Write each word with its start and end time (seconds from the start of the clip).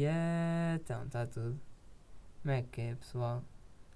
E 0.00 0.04
é, 0.06 0.78
então, 0.82 1.04
está 1.04 1.26
tudo. 1.26 1.60
Como 2.40 2.54
é 2.54 2.62
que 2.62 2.80
é, 2.80 2.94
pessoal? 2.94 3.44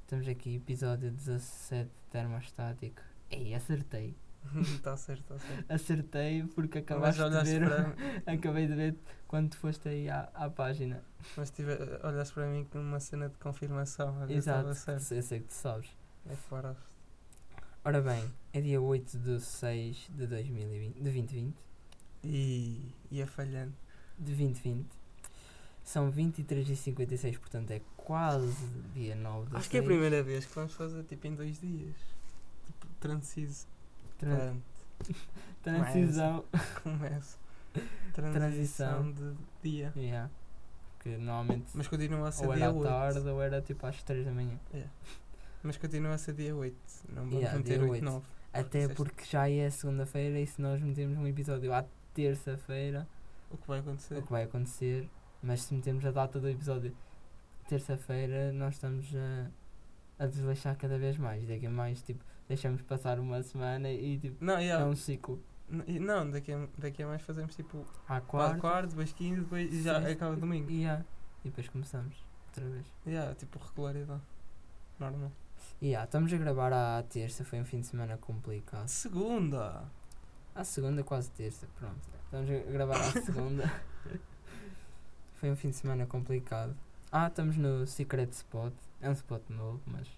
Estamos 0.02 0.28
aqui, 0.28 0.56
episódio 0.56 1.10
17 1.10 1.90
termostático. 2.10 3.00
Ei, 3.30 3.54
acertei. 3.54 4.14
Está 4.54 4.94
certo, 4.98 5.34
está 5.34 5.38
certo. 5.38 5.72
Acertei 5.72 6.44
porque 6.54 6.80
acabaste 6.80 7.22
de 7.22 7.42
ver. 7.42 7.66
para, 7.66 7.94
Acabei 8.34 8.66
de 8.66 8.74
ver 8.74 8.98
quando 9.26 9.52
tu 9.52 9.56
foste 9.56 9.88
aí 9.88 10.10
à, 10.10 10.28
à 10.34 10.50
página. 10.50 11.02
mas 11.38 11.50
tive, 11.50 11.72
olhaste 12.02 12.34
para 12.34 12.48
mim 12.48 12.66
com 12.66 12.80
uma 12.80 13.00
cena 13.00 13.30
de 13.30 13.38
confirmação. 13.38 14.14
Olha, 14.20 14.34
Exato, 14.34 14.74
certo. 14.74 15.14
eu 15.14 15.22
sei 15.22 15.40
que 15.40 15.46
tu 15.46 15.54
sabes. 15.54 15.88
É 16.28 16.36
paraste. 16.50 16.84
Ora 17.82 18.02
bem, 18.02 18.30
é 18.52 18.60
dia 18.60 18.78
8 18.78 19.18
de 19.20 19.40
6 19.40 20.10
de 20.14 20.26
2020, 20.26 20.96
de 20.96 21.00
2020. 21.00 21.56
E 22.22 22.94
ia 23.10 23.26
falhando. 23.26 23.72
De 24.18 24.34
2020. 24.34 25.03
São 25.84 26.10
23 26.10 26.68
e 26.70 26.74
56, 26.76 27.36
portanto 27.38 27.70
é 27.70 27.80
quase 27.96 28.66
dia 28.94 29.14
9 29.14 29.50
de 29.50 29.56
Acho 29.56 29.68
que 29.70 29.76
é 29.76 29.80
a 29.80 29.82
6. 29.82 29.92
primeira 29.92 30.22
vez 30.22 30.46
que 30.46 30.54
vamos 30.54 30.72
fazer 30.74 31.04
tipo 31.04 31.26
em 31.26 31.34
dois 31.34 31.60
dias. 31.60 31.94
Tipo, 32.64 32.86
transiso. 32.98 33.66
Tran- 34.18 34.56
transição. 35.62 36.44
começa. 36.82 37.38
Transição. 38.14 38.32
Transição 38.32 39.12
de 39.12 39.34
dia. 39.62 39.92
Yeah. 39.96 40.30
Que 41.00 41.16
normalmente 41.18 41.66
Mas 41.74 41.88
continua 41.88 42.28
a 42.28 42.32
ser 42.32 42.46
ou 42.46 42.54
dia 42.54 42.64
era 42.64 42.72
à 42.72 42.76
8. 42.76 42.88
tarde 42.88 43.28
ou 43.28 43.42
era 43.42 43.60
tipo 43.60 43.84
às 43.86 44.02
3 44.02 44.24
da 44.24 44.32
manhã. 44.32 44.56
Mas 45.62 45.76
continua 45.76 46.14
a 46.14 46.18
ser 46.18 46.34
dia 46.34 46.54
8. 46.54 46.76
Não 47.10 47.14
vamos 47.24 47.34
Yeah, 47.34 47.58
meter 47.58 47.78
dia 47.78 47.82
8, 47.82 47.92
8. 47.92 48.04
9. 48.04 48.26
Até 48.52 48.88
porque 48.88 49.24
já 49.24 49.50
é 49.50 49.68
segunda-feira 49.68 50.38
e 50.38 50.46
se 50.46 50.62
nós 50.62 50.80
metermos 50.80 51.18
um 51.18 51.26
episódio 51.26 51.72
à 51.74 51.84
terça-feira, 52.14 53.06
O 53.50 53.56
que 53.58 53.66
vai 53.66 53.80
acontecer? 53.80 54.16
o 54.18 54.22
que 54.22 54.30
vai 54.30 54.44
acontecer? 54.44 55.10
Mas 55.44 55.62
se 55.62 55.74
metermos 55.74 56.04
a 56.06 56.10
data 56.10 56.40
do 56.40 56.48
episódio 56.48 56.96
terça-feira, 57.68 58.52
nós 58.52 58.74
estamos 58.74 59.06
a, 59.14 60.24
a 60.24 60.26
desleixar 60.26 60.76
cada 60.76 60.98
vez 60.98 61.16
mais. 61.18 61.46
Daqui 61.46 61.66
a 61.66 61.70
mais, 61.70 62.02
tipo, 62.02 62.24
deixamos 62.48 62.82
passar 62.82 63.18
uma 63.18 63.42
semana 63.42 63.90
e 63.90 64.18
tipo, 64.18 64.42
Não, 64.44 64.56
é 64.56 64.64
yeah. 64.64 64.86
um 64.86 64.96
ciclo. 64.96 65.42
N- 65.68 65.98
Não, 66.00 66.30
daqui 66.30 66.52
a, 66.52 66.66
daqui 66.78 67.02
a 67.02 67.06
mais 67.06 67.22
fazemos 67.22 67.54
tipo 67.54 67.84
À 68.08 68.20
quarta, 68.20 68.58
quarto 68.60 68.90
depois 68.90 69.12
quinto, 69.12 69.42
depois 69.42 69.72
e 69.72 69.82
já 69.82 69.94
sexta, 69.96 70.12
acaba 70.12 70.36
domingo. 70.36 70.70
E, 70.70 70.80
yeah, 70.82 71.04
e 71.44 71.48
depois 71.48 71.68
começamos 71.68 72.14
outra 72.48 72.68
vez. 72.68 72.86
Yeah, 73.06 73.34
tipo 73.34 73.58
regularidade. 73.58 74.22
Normal. 74.98 75.32
Yeah, 75.82 76.04
estamos 76.04 76.32
a 76.32 76.36
gravar 76.36 76.72
à 76.72 77.02
terça, 77.02 77.44
foi 77.44 77.60
um 77.60 77.64
fim 77.64 77.80
de 77.80 77.86
semana 77.86 78.16
complicado. 78.18 78.86
Segunda! 78.88 79.84
À 80.54 80.62
segunda, 80.64 81.02
quase 81.02 81.30
terça, 81.32 81.66
pronto. 81.78 81.98
Estamos 82.24 82.48
a 82.50 82.70
gravar 82.70 82.96
à 82.96 83.10
segunda. 83.12 83.72
Foi 85.44 85.50
um 85.50 85.56
fim 85.56 85.68
de 85.68 85.76
semana 85.76 86.06
complicado. 86.06 86.74
Ah, 87.12 87.26
estamos 87.26 87.58
no 87.58 87.86
Secret 87.86 88.30
Spot. 88.30 88.72
É 89.02 89.10
um 89.10 89.12
spot 89.12 89.42
novo, 89.50 89.78
mas 89.84 90.08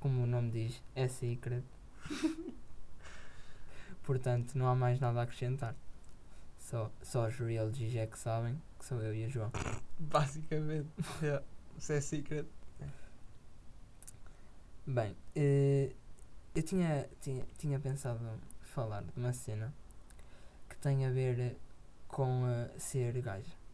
como 0.00 0.24
o 0.24 0.26
nome 0.26 0.50
diz, 0.50 0.82
é 0.92 1.06
secret. 1.06 1.62
Portanto, 4.02 4.58
não 4.58 4.66
há 4.66 4.74
mais 4.74 4.98
nada 4.98 5.20
a 5.20 5.22
acrescentar. 5.22 5.72
Só, 6.58 6.90
só 7.00 7.28
os 7.28 7.36
Real 7.36 7.70
G's 7.70 7.94
é 7.94 8.08
que 8.08 8.18
sabem, 8.18 8.60
que 8.76 8.84
sou 8.84 9.00
eu 9.00 9.14
e 9.14 9.26
a 9.26 9.28
João. 9.28 9.52
Basicamente. 10.00 10.88
yeah. 11.22 11.46
Se 11.78 11.94
é 11.94 12.00
secret. 12.00 12.48
Bem, 14.84 15.16
eh, 15.36 15.92
eu 16.56 16.62
tinha, 16.64 17.08
tinha, 17.20 17.46
tinha 17.56 17.78
pensado 17.78 18.18
falar 18.62 19.04
de 19.04 19.12
uma 19.16 19.32
cena 19.32 19.72
que 20.68 20.76
tem 20.78 21.06
a 21.06 21.10
ver 21.10 21.56
com 22.08 22.48
eh, 22.48 22.76
ser 22.80 23.22
gajo. 23.22 23.65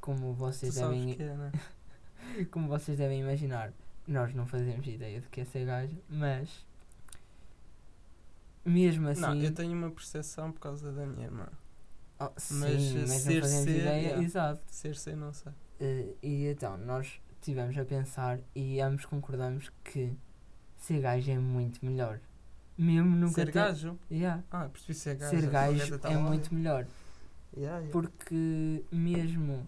Como 0.00 0.32
vocês 0.32 0.74
devem 0.74 1.12
é, 1.12 1.34
né? 1.34 1.52
como 2.50 2.68
vocês 2.68 2.96
devem 2.96 3.20
imaginar, 3.20 3.72
nós 4.06 4.34
não 4.34 4.46
fazemos 4.46 4.86
ideia 4.86 5.20
de 5.20 5.28
que 5.28 5.40
é 5.40 5.44
ser 5.44 5.66
gajo, 5.66 5.96
mas 6.08 6.64
mesmo 8.64 9.08
assim, 9.08 9.20
Não, 9.20 9.34
eu 9.34 9.52
tenho 9.52 9.72
uma 9.72 9.90
percepção 9.90 10.52
por 10.52 10.60
causa 10.60 10.92
da 10.92 11.06
minha 11.06 11.26
irmã. 11.26 11.48
Oh, 12.18 12.30
sim, 12.36 12.58
mas, 12.60 12.72
mas, 12.72 12.94
eh, 12.94 12.98
não 12.98 13.06
ser 13.06 13.40
fazemos 13.40 13.64
ser, 13.64 13.80
ideia, 13.80 14.00
yeah. 14.00 14.22
exato. 14.22 14.62
Ser 14.66 14.96
ser, 14.96 15.16
não 15.16 15.32
sei. 15.32 15.52
Eh, 15.80 16.14
e 16.22 16.46
então, 16.46 16.76
nós 16.76 17.20
tivemos 17.40 17.76
a 17.78 17.84
pensar 17.84 18.38
e 18.54 18.80
ambos 18.80 19.06
concordamos 19.06 19.70
que 19.82 20.12
ser 20.76 21.00
gajo 21.00 21.30
é 21.30 21.38
muito 21.38 21.84
melhor. 21.84 22.20
Mesmo 22.76 23.16
nunca 23.16 23.34
ser 23.34 23.46
ter- 23.46 23.52
gajo? 23.52 23.98
Yeah. 24.10 24.42
Ah, 24.50 24.68
percebi 24.68 24.94
ser 24.94 25.14
gajo. 25.16 25.38
Ser 25.38 25.50
gajo 25.50 25.98
tá 25.98 26.10
é 26.10 26.16
lá. 26.16 26.22
muito 26.22 26.54
melhor. 26.54 26.86
Yeah, 27.56 27.78
yeah. 27.78 27.90
Porque 27.90 28.84
mesmo 28.92 29.66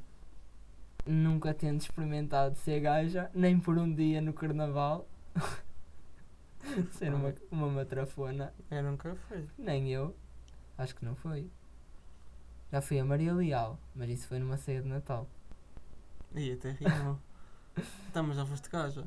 nunca 1.06 1.52
tendo 1.54 1.80
experimentado 1.80 2.56
ser 2.58 2.80
gaja, 2.80 3.30
nem 3.34 3.58
por 3.60 3.78
um 3.78 3.92
dia 3.92 4.20
no 4.20 4.32
carnaval, 4.32 5.06
ser 6.92 7.12
uma, 7.14 7.34
uma 7.50 7.68
matrafona, 7.68 8.52
Eu 8.70 8.82
nunca 8.82 9.14
fui. 9.28 9.48
nem 9.58 9.90
eu, 9.90 10.14
acho 10.78 10.94
que 10.94 11.04
não 11.04 11.14
foi. 11.16 11.50
Já 12.70 12.80
fui 12.80 12.98
a 12.98 13.04
Maria 13.04 13.34
Leal, 13.34 13.78
mas 13.94 14.08
isso 14.10 14.26
foi 14.28 14.38
numa 14.38 14.56
ceia 14.56 14.80
de 14.82 14.88
Natal. 14.88 15.28
Ih, 16.34 16.52
até 16.52 16.70
rimou. 16.72 17.18
Tá, 18.12 18.22
mas 18.22 18.36
já 18.36 18.44
foste 18.44 18.68
gajo. 18.68 19.06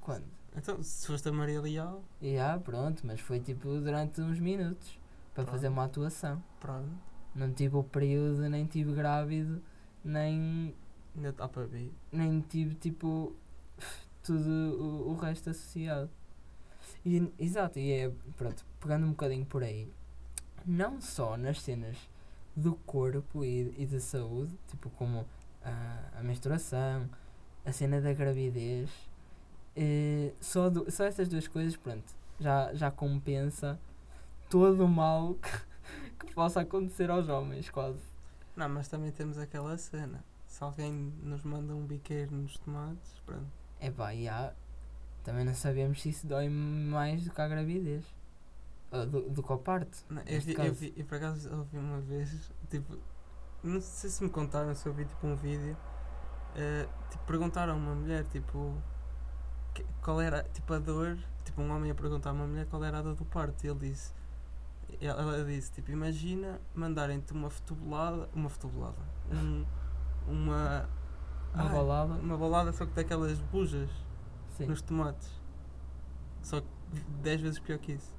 Quando? 0.00 0.26
Então, 0.56 0.82
se 0.82 1.06
foste 1.06 1.28
a 1.28 1.32
Maria 1.32 1.60
Leal, 1.60 2.02
E 2.20 2.36
ah, 2.38 2.58
pronto, 2.62 3.06
mas 3.06 3.20
foi 3.20 3.40
tipo 3.40 3.68
durante 3.80 4.20
uns 4.20 4.38
minutos 4.38 4.98
para 5.34 5.46
fazer 5.46 5.68
Pronto. 5.68 5.72
uma 5.78 5.84
atuação. 5.84 6.42
pronto. 6.60 7.11
Não 7.34 7.52
tive 7.52 7.76
o 7.76 7.82
período, 7.84 8.48
nem 8.48 8.66
tive 8.66 8.92
grávido, 8.94 9.62
nem 10.04 10.74
Ainda 11.14 11.28
está 11.30 11.46
para 11.48 11.66
ver. 11.66 11.92
nem 12.10 12.40
tive 12.40 12.74
tipo 12.74 13.34
tudo 14.22 14.48
o, 14.48 15.10
o 15.10 15.16
resto 15.16 15.50
associado. 15.50 16.10
E, 17.04 17.32
exato, 17.38 17.78
e 17.78 17.92
é 17.92 18.12
pronto, 18.36 18.64
pegando 18.80 19.06
um 19.06 19.10
bocadinho 19.10 19.44
por 19.46 19.62
aí, 19.62 19.88
não 20.64 21.00
só 21.00 21.36
nas 21.36 21.60
cenas 21.60 21.96
do 22.54 22.74
corpo 22.86 23.44
e, 23.44 23.74
e 23.78 23.86
da 23.86 23.98
saúde, 24.00 24.56
tipo 24.68 24.88
como 24.90 25.26
a, 25.64 26.18
a 26.20 26.22
menstruação, 26.22 27.08
a 27.64 27.72
cena 27.72 28.00
da 28.00 28.12
gravidez, 28.12 28.90
eh, 29.76 30.32
só, 30.40 30.68
do- 30.70 30.90
só 30.90 31.04
essas 31.04 31.28
duas 31.28 31.48
coisas, 31.48 31.76
pronto, 31.76 32.04
já, 32.38 32.72
já 32.74 32.90
compensa 32.90 33.78
todo 34.50 34.84
o 34.84 34.88
mal 34.88 35.34
que, 35.34 35.50
que 36.26 36.34
possa 36.34 36.60
acontecer 36.60 37.10
aos 37.10 37.28
homens, 37.28 37.68
quase. 37.70 38.00
Não, 38.56 38.68
mas 38.68 38.88
também 38.88 39.10
temos 39.10 39.38
aquela 39.38 39.76
cena. 39.78 40.24
Se 40.46 40.62
alguém 40.62 40.92
nos 41.22 41.42
manda 41.42 41.74
um 41.74 41.86
biqueiro 41.86 42.34
nos 42.34 42.56
tomates, 42.58 43.20
pronto. 43.24 43.46
É 43.80 43.90
pá, 43.90 44.14
e 44.14 44.28
há, 44.28 44.52
também 45.24 45.44
não 45.44 45.54
sabemos 45.54 46.02
se 46.02 46.10
isso 46.10 46.26
dói 46.26 46.48
mais 46.48 47.24
do 47.24 47.30
que 47.30 47.40
a 47.40 47.48
gravidez. 47.48 48.04
Ou 48.90 49.06
do, 49.06 49.30
do 49.30 49.42
que 49.42 49.52
a 49.52 49.56
parte. 49.56 50.04
Não, 50.10 50.20
eu, 50.22 50.40
vi, 50.40 50.52
eu, 50.68 50.74
vi, 50.74 50.94
eu 50.96 51.04
por 51.06 51.16
acaso 51.16 51.50
ouvi 51.56 51.78
uma 51.78 52.00
vez, 52.00 52.52
tipo, 52.68 52.98
não 53.62 53.80
sei 53.80 54.10
se 54.10 54.22
me 54.22 54.28
contaram, 54.28 54.74
se 54.74 54.86
eu 54.86 54.92
vi 54.92 55.06
tipo 55.06 55.26
um 55.26 55.34
vídeo, 55.34 55.74
eh, 56.54 56.86
tipo, 57.10 57.24
perguntaram 57.24 57.72
a 57.72 57.76
uma 57.76 57.94
mulher, 57.94 58.24
tipo, 58.26 58.76
que- 59.72 59.86
qual 60.02 60.20
era, 60.20 60.42
tipo, 60.52 60.74
a 60.74 60.78
dor, 60.78 61.16
tipo, 61.42 61.62
um 61.62 61.70
homem 61.74 61.90
a 61.90 61.94
perguntar 61.94 62.30
a 62.30 62.32
uma 62.34 62.46
mulher 62.46 62.66
qual 62.66 62.84
era 62.84 62.98
a 62.98 63.02
dor 63.02 63.14
do 63.14 63.24
parto, 63.24 63.64
e 63.64 63.70
ele 63.70 63.78
disse, 63.88 64.12
ela 65.00 65.44
disse, 65.44 65.72
tipo, 65.72 65.90
imagina 65.90 66.60
mandarem-te 66.74 67.32
uma 67.32 67.50
fotobolada, 67.50 68.28
uma 68.34 68.48
fotobolada, 68.48 68.98
um, 69.30 69.64
uma, 70.26 70.88
Uma 71.54 71.62
ai, 71.64 71.68
balada. 71.72 72.12
uma 72.14 72.36
balada 72.38 72.72
só 72.72 72.86
que 72.86 72.92
daquelas 72.92 73.38
bujas 73.40 73.90
Sim. 74.56 74.66
nos 74.66 74.82
tomates, 74.82 75.30
só 76.42 76.60
que 76.60 76.66
10 77.22 77.40
vezes 77.40 77.58
pior 77.58 77.78
que 77.78 77.92
isso. 77.92 78.14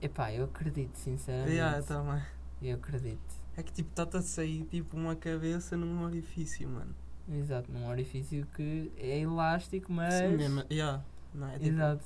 Epá, 0.00 0.32
eu 0.32 0.44
acredito, 0.44 0.96
sinceramente. 0.96 1.52
Yeah, 1.52 1.78
eu 1.78 1.84
também. 1.84 2.22
Eu 2.60 2.76
acredito. 2.76 3.40
É 3.56 3.62
que 3.62 3.72
tipo, 3.72 3.90
está-te 3.90 4.16
a 4.16 4.22
sair 4.22 4.64
tipo 4.64 4.96
uma 4.96 5.14
cabeça 5.14 5.76
num 5.76 6.02
orifício, 6.04 6.68
mano. 6.68 6.94
Exato, 7.28 7.70
num 7.70 7.86
orifício 7.88 8.44
que 8.54 8.92
é 8.96 9.20
elástico, 9.20 9.92
mas. 9.92 10.14
Sim, 10.14 10.36
mesmo. 10.36 10.64
Yeah. 10.70 11.04
Não, 11.34 11.48
é, 11.48 11.52
tipo, 11.58 11.66
Exato. 11.66 12.04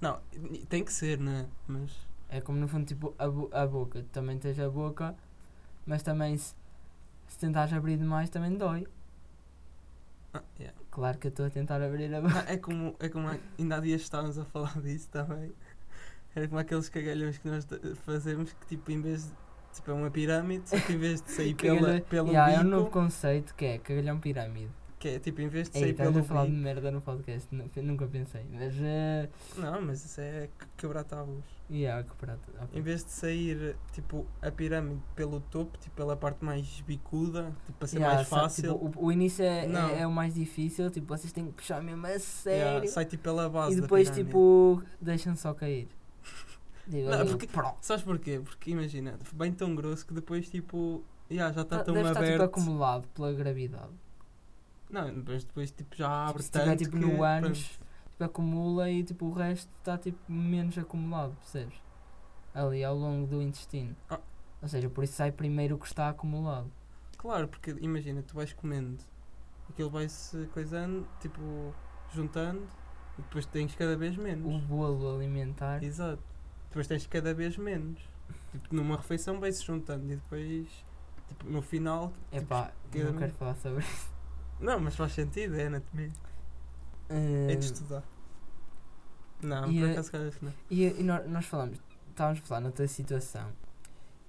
não, 0.00 0.20
tem 0.68 0.84
que 0.84 0.92
ser, 0.92 1.18
né? 1.18 1.48
Mas. 1.66 1.90
É 2.28 2.40
como 2.40 2.58
no 2.58 2.66
fundo, 2.68 2.84
tipo, 2.86 3.14
a, 3.18 3.28
bo- 3.28 3.50
a 3.52 3.66
boca. 3.66 4.00
Tu 4.02 4.08
também 4.08 4.38
tens 4.38 4.58
a 4.58 4.68
boca, 4.68 5.14
mas 5.86 6.02
também 6.02 6.36
se, 6.36 6.54
se 7.28 7.38
tentares 7.38 7.72
abrir 7.72 7.96
demais 7.96 8.28
também 8.30 8.56
dói. 8.56 8.86
Ah, 10.32 10.42
yeah. 10.58 10.76
Claro 10.90 11.18
que 11.18 11.28
eu 11.28 11.30
estou 11.30 11.46
a 11.46 11.50
tentar 11.50 11.80
abrir 11.80 12.12
a 12.14 12.20
boca. 12.20 12.34
Não, 12.34 12.40
é 12.48 12.56
como. 12.56 12.96
É 12.98 13.08
como 13.08 13.28
ainda 13.58 13.76
há 13.76 13.80
dias 13.80 14.00
estávamos 14.02 14.38
a 14.38 14.44
falar 14.44 14.80
disso 14.82 15.08
também. 15.10 15.52
Era 16.34 16.48
como 16.48 16.58
aqueles 16.58 16.88
cagalhões 16.88 17.38
que 17.38 17.46
nós 17.48 17.64
t- 17.64 17.78
fazemos 18.04 18.52
que 18.52 18.66
tipo, 18.66 18.90
em 18.90 19.00
vez 19.00 19.26
de. 19.26 19.44
Tipo, 19.74 19.90
é 19.90 19.94
uma 19.94 20.10
pirâmide, 20.10 20.68
só 20.68 20.78
que 20.78 20.92
em 20.92 20.98
vez 20.98 21.20
de 21.20 21.30
sair 21.32 21.54
pela, 21.56 22.00
pelo 22.00 22.28
Yeah, 22.28 22.52
é 22.52 22.56
um 22.60 22.62
bico, 22.64 22.70
novo 22.76 22.90
conceito 22.90 23.54
que 23.56 23.64
é 23.64 23.78
cagalhão 23.78 24.20
pirâmide. 24.20 24.70
que 25.00 25.08
é 25.08 25.18
tipo, 25.18 25.40
em 25.40 25.48
vez 25.48 25.68
de 25.68 25.76
Ei, 25.78 25.82
sair 25.82 25.90
estás 25.92 26.08
pelo 26.10 26.20
a 26.20 26.24
falar 26.24 26.44
de 26.46 26.50
bico. 26.52 26.62
merda 26.62 26.90
no 26.92 27.00
podcast, 27.00 27.52
nu- 27.52 27.68
nunca 27.82 28.06
pensei. 28.06 28.44
Mas 28.52 28.72
eh, 28.80 29.28
Não, 29.56 29.80
mas 29.82 30.04
isso 30.04 30.20
é 30.20 30.48
que- 30.58 30.66
quebrar 30.76 31.02
tabus. 31.04 31.44
Yeah, 31.70 32.02
que 32.06 32.14
prato. 32.16 32.40
ok. 32.60 32.78
Em 32.78 32.82
vez 32.82 33.04
de 33.04 33.10
sair 33.10 33.74
tipo 33.92 34.26
a 34.42 34.50
pirâmide 34.50 35.00
pelo 35.16 35.40
topo, 35.40 35.78
tipo 35.78 35.96
pela 35.96 36.14
parte 36.14 36.44
mais 36.44 36.80
bicuda, 36.82 37.52
tipo 37.64 37.78
para 37.78 37.88
ser 37.88 37.96
Yeah, 37.96 38.16
mais 38.16 38.28
sabe, 38.28 38.42
fácil. 38.42 38.74
tipo, 38.78 39.00
o, 39.00 39.06
o 39.06 39.12
início 39.12 39.42
é, 39.44 39.64
é, 39.66 40.00
é 40.02 40.06
o 40.06 40.12
mais 40.12 40.34
difícil, 40.34 40.90
tipo, 40.90 41.06
vocês 41.06 41.32
têm 41.32 41.46
que 41.46 41.52
puxar 41.52 41.82
mesmo 41.82 42.04
a 42.06 42.10
Yeah, 42.10 42.24
sério. 42.24 42.88
sai 42.90 43.06
tipo 43.06 43.22
pela 43.22 43.48
base 43.48 43.78
e 43.78 43.80
depois, 43.80 44.10
tipo, 44.10 44.82
deixam 45.00 45.34
só 45.36 45.54
cair. 45.54 45.88
Tipo, 46.84 47.08
Não, 47.08 47.12
ali, 47.18 47.30
porque-. 47.30 47.48
Sabes 47.80 48.04
porquê? 48.04 48.42
Porque 48.44 48.70
imagina, 48.72 49.18
bem 49.32 49.50
tão 49.50 49.74
grosso 49.74 50.06
que 50.06 50.12
depois 50.12 50.50
tipo. 50.50 51.02
Yeah, 51.30 51.50
já 51.54 51.62
está 51.62 51.78
Tá- 51.78 51.84
tão 51.84 51.94
Deve 51.94 52.08
estar 52.08 52.20
aberto. 52.20 52.32
tipo 52.34 52.44
acumulado 52.44 53.08
pela 53.14 53.32
gravidade. 53.32 53.88
Não, 54.90 55.14
depois, 55.14 55.44
depois 55.44 55.70
tipo, 55.70 55.96
já 55.96 56.26
abre 56.28 56.42
se 56.42 56.50
tanto. 56.50 56.64
tiver 56.64 56.76
tipo 56.76 56.98
no 56.98 57.22
ânus, 57.22 57.80
tipo, 58.14 58.24
acumula 58.24 58.90
e 58.90 59.02
tipo, 59.02 59.26
o 59.26 59.32
resto 59.32 59.70
está 59.78 59.98
tipo 59.98 60.18
menos 60.30 60.78
acumulado, 60.78 61.34
percebes? 61.36 61.74
Ali 62.54 62.84
ao 62.84 62.96
longo 62.96 63.26
do 63.26 63.42
intestino. 63.42 63.94
Ah. 64.08 64.20
Ou 64.62 64.68
seja, 64.68 64.88
por 64.88 65.04
isso 65.04 65.14
sai 65.14 65.30
primeiro 65.30 65.74
o 65.74 65.78
que 65.78 65.86
está 65.86 66.08
acumulado. 66.08 66.70
Claro, 67.18 67.48
porque 67.48 67.76
imagina, 67.80 68.22
tu 68.22 68.34
vais 68.34 68.52
comendo, 68.52 69.02
aquilo 69.68 69.90
vai-se 69.90 70.46
coisando, 70.48 71.06
tipo, 71.20 71.74
juntando, 72.12 72.62
e 73.18 73.22
depois 73.22 73.46
tens 73.46 73.74
cada 73.74 73.96
vez 73.96 74.16
menos. 74.16 74.46
O 74.46 74.58
bolo 74.66 75.16
alimentar. 75.16 75.82
Exato. 75.82 76.22
Depois 76.68 76.86
tens 76.86 77.06
cada 77.06 77.34
vez 77.34 77.56
menos. 77.56 78.00
Tipo, 78.52 78.74
numa 78.74 78.96
refeição 78.96 79.40
vai-se 79.40 79.62
juntando 79.62 80.04
e 80.12 80.16
depois, 80.16 80.68
tipo, 81.28 81.46
no 81.48 81.60
final. 81.60 82.12
tipo, 82.30 82.44
Epá, 82.44 82.72
cada 82.92 83.04
não 83.10 83.18
quero 83.18 83.32
falar 83.34 83.54
sobre 83.56 83.82
isso. 83.82 84.12
Não, 84.60 84.78
mas 84.78 84.94
faz 84.94 85.12
sentido, 85.12 85.56
é 85.56 85.66
anatomia. 85.66 86.12
É 87.08 87.56
de 87.56 87.64
estudar. 87.64 88.02
Não, 89.42 89.70
e 89.70 89.80
por 89.80 89.90
acaso, 89.90 90.12
cara, 90.12 90.30
não. 90.40 90.52
E, 90.70 90.84
e 90.84 91.02
nó- 91.02 91.22
nós 91.24 91.44
falamos, 91.46 91.78
estávamos 92.10 92.40
a 92.40 92.42
falar 92.44 92.60
noutra 92.60 92.86
situação 92.88 93.52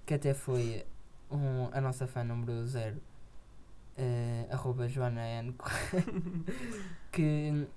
que 0.06 0.14
até 0.14 0.34
foi 0.34 0.86
um, 1.32 1.70
a 1.72 1.80
nossa 1.82 2.06
fã 2.06 2.24
número 2.24 2.66
0, 2.68 3.02
arroba 4.52 4.88
Joana 4.90 5.22
N, 5.22 5.56
que 7.12 7.68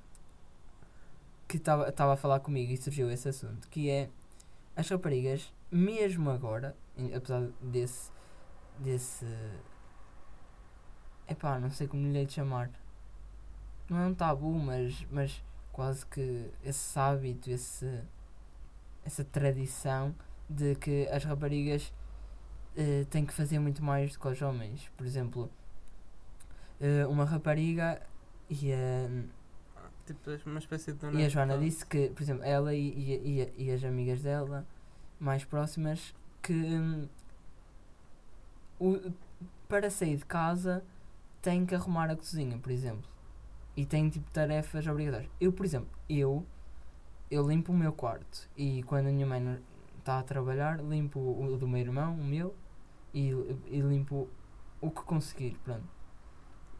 estava 1.54 2.12
a 2.12 2.16
falar 2.16 2.40
comigo 2.40 2.72
e 2.72 2.76
surgiu 2.76 3.10
esse 3.10 3.28
assunto, 3.28 3.68
que 3.68 3.88
é 3.88 4.10
as 4.76 4.88
raparigas, 4.88 5.52
mesmo 5.70 6.30
agora, 6.30 6.76
em- 6.96 7.14
apesar 7.14 7.42
desse 7.60 8.10
desse 8.78 9.26
epá, 11.26 11.58
não 11.58 11.70
sei 11.70 11.88
como 11.88 12.06
lhe 12.12 12.28
chamar. 12.28 12.70
Não 13.88 13.98
é 13.98 14.06
um 14.06 14.14
tabu, 14.14 14.52
mas, 14.58 15.06
mas 15.10 15.42
quase 15.72 16.04
que 16.06 16.50
esse 16.62 16.98
hábito, 16.98 17.50
esse, 17.50 18.02
essa 19.04 19.24
tradição 19.24 20.14
de 20.48 20.74
que 20.74 21.08
as 21.08 21.24
raparigas 21.24 21.92
eh, 22.76 23.06
têm 23.10 23.24
que 23.24 23.32
fazer 23.32 23.58
muito 23.58 23.82
mais 23.82 24.12
do 24.12 24.18
que 24.18 24.28
os 24.28 24.42
homens. 24.42 24.90
Por 24.96 25.06
exemplo, 25.06 25.50
eh, 26.80 27.06
uma 27.06 27.24
rapariga 27.24 28.02
e 28.50 28.72
a, 28.72 29.08
Tipo, 30.08 30.30
uma 30.46 30.58
espécie 30.58 30.92
de 30.92 30.98
dona 30.98 31.20
e 31.20 31.24
a 31.26 31.28
Joana 31.28 31.58
de 31.58 31.64
disse 31.66 31.84
que, 31.84 32.08
por 32.08 32.22
exemplo, 32.22 32.42
ela 32.42 32.72
e, 32.74 32.88
e, 32.88 33.52
e, 33.58 33.66
e 33.66 33.70
as 33.70 33.84
amigas 33.84 34.22
dela 34.22 34.66
mais 35.20 35.44
próximas 35.44 36.14
que 36.42 36.54
hum, 36.54 37.06
o, 38.80 39.12
para 39.68 39.90
sair 39.90 40.16
de 40.16 40.24
casa 40.24 40.82
têm 41.42 41.66
que 41.66 41.74
arrumar 41.74 42.10
a 42.10 42.16
cozinha, 42.16 42.56
por 42.56 42.72
exemplo. 42.72 43.04
E 43.78 43.86
têm 43.86 44.08
tipo 44.10 44.28
tarefas 44.32 44.84
obrigatórias. 44.88 45.30
Eu, 45.40 45.52
por 45.52 45.64
exemplo, 45.64 45.88
eu, 46.08 46.44
eu 47.30 47.48
limpo 47.48 47.70
o 47.70 47.76
meu 47.76 47.92
quarto 47.92 48.50
e 48.56 48.82
quando 48.82 49.06
a 49.06 49.12
minha 49.12 49.24
mãe 49.24 49.62
está 50.00 50.18
a 50.18 50.22
trabalhar, 50.24 50.80
limpo 50.80 51.20
o, 51.20 51.56
do 51.56 51.68
meu 51.68 51.80
irmão, 51.80 52.14
o 52.14 52.24
meu, 52.24 52.56
e, 53.14 53.28
e 53.68 53.80
limpo 53.80 54.28
o 54.80 54.90
que 54.90 55.02
conseguir, 55.02 55.56
pronto. 55.62 55.84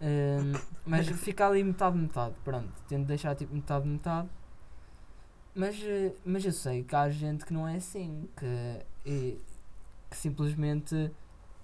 Hum, 0.01 0.53
mas 0.85 1.07
fica 1.23 1.47
ali 1.47 1.63
metade 1.63 1.97
metade, 1.97 2.35
pronto. 2.43 2.73
Tento 2.89 3.07
deixar 3.07 3.37
tipo 3.37 3.55
metade 3.55 3.87
metade. 3.87 4.29
Mas, 5.55 5.77
eh, 5.83 6.15
mas 6.25 6.45
eu 6.45 6.53
sei 6.53 6.83
que 6.83 6.97
há 6.97 7.09
gente 7.11 7.45
que 7.47 7.53
não 7.53 7.67
é 7.69 7.77
assim, 7.77 8.29
que, 8.37 8.85
e- 9.09 9.39
que 10.11 10.17
simplesmente 10.17 11.13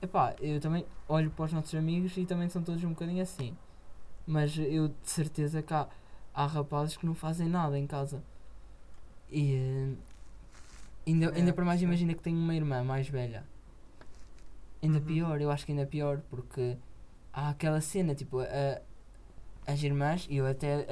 epá, 0.01 0.35
eu 0.41 0.61
também 0.61 0.87
olho 1.09 1.31
para 1.31 1.47
os 1.47 1.53
nossos 1.53 1.75
amigos 1.75 2.17
e 2.17 2.25
também 2.25 2.49
são 2.49 2.63
todos 2.63 2.85
um 2.85 2.91
bocadinho 2.91 3.23
assim. 3.23 3.57
Mas 4.26 4.56
eu 4.59 4.88
de 4.88 4.94
certeza 5.11 5.62
que 5.62 5.73
há, 5.75 5.88
há 6.35 6.47
rapazes 6.47 6.97
que 6.97 7.06
não 7.06 7.15
fazem 7.15 7.49
nada 7.49 7.79
em 7.79 7.87
casa. 7.87 8.23
E 9.31 9.55
eh, 9.55 9.94
ainda, 11.06 11.32
É, 11.32 11.37
ainda 11.37 11.53
para 11.53 11.65
mais 11.65 11.81
sim. 11.81 11.87
imagina 11.87 12.15
que 12.15 12.23
tenho 12.23 12.38
uma 12.38 12.55
irmã 12.55 12.82
mais 12.85 13.09
velha. 13.09 13.44
Ainda 14.82 14.99
Uhum. 14.99 15.05
pior, 15.06 15.41
eu 15.41 15.50
acho 15.50 15.65
que 15.65 15.73
ainda 15.73 15.87
pior 15.87 16.21
porque 16.31 16.76
há 17.32 17.50
aquela 17.50 17.81
cena, 17.81 18.15
tipo, 18.15 18.41
a, 18.41 18.81
as 19.67 19.82
irmãs, 19.82 20.27
e 20.31 20.37
eu 20.37 20.47
até, 20.47 20.87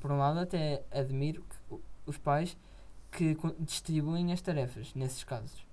por 0.00 0.12
um 0.12 0.18
lado, 0.18 0.40
até 0.40 0.82
admiro 0.90 1.42
que 1.42 1.76
os 2.06 2.18
pais 2.18 2.56
que 3.10 3.36
distribuem 3.60 4.32
as 4.32 4.40
tarefas 4.42 4.94
nesses 4.94 5.24
casos. 5.24 5.66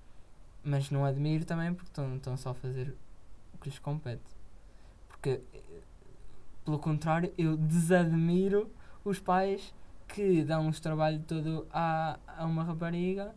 Mas 0.64 0.90
não 0.92 1.06
admiro 1.06 1.46
também 1.46 1.74
porque 1.74 1.90
estão 2.02 2.38
só 2.38 2.52
a 2.52 2.54
fazer 2.56 2.96
o 3.54 3.58
que 3.58 3.70
lhes 3.70 3.80
compete. 3.80 4.24
Porque, 5.10 5.42
pelo 6.66 6.80
contrário, 6.80 7.32
eu 7.38 7.56
desadmiro 7.56 8.70
os 9.04 9.20
pais 9.20 9.74
que 10.08 10.44
dão 10.44 10.68
os 10.68 10.80
trabalho 10.80 11.20
todo 11.28 11.66
a, 11.72 12.18
a 12.38 12.46
uma 12.46 12.64
rapariga 12.64 13.34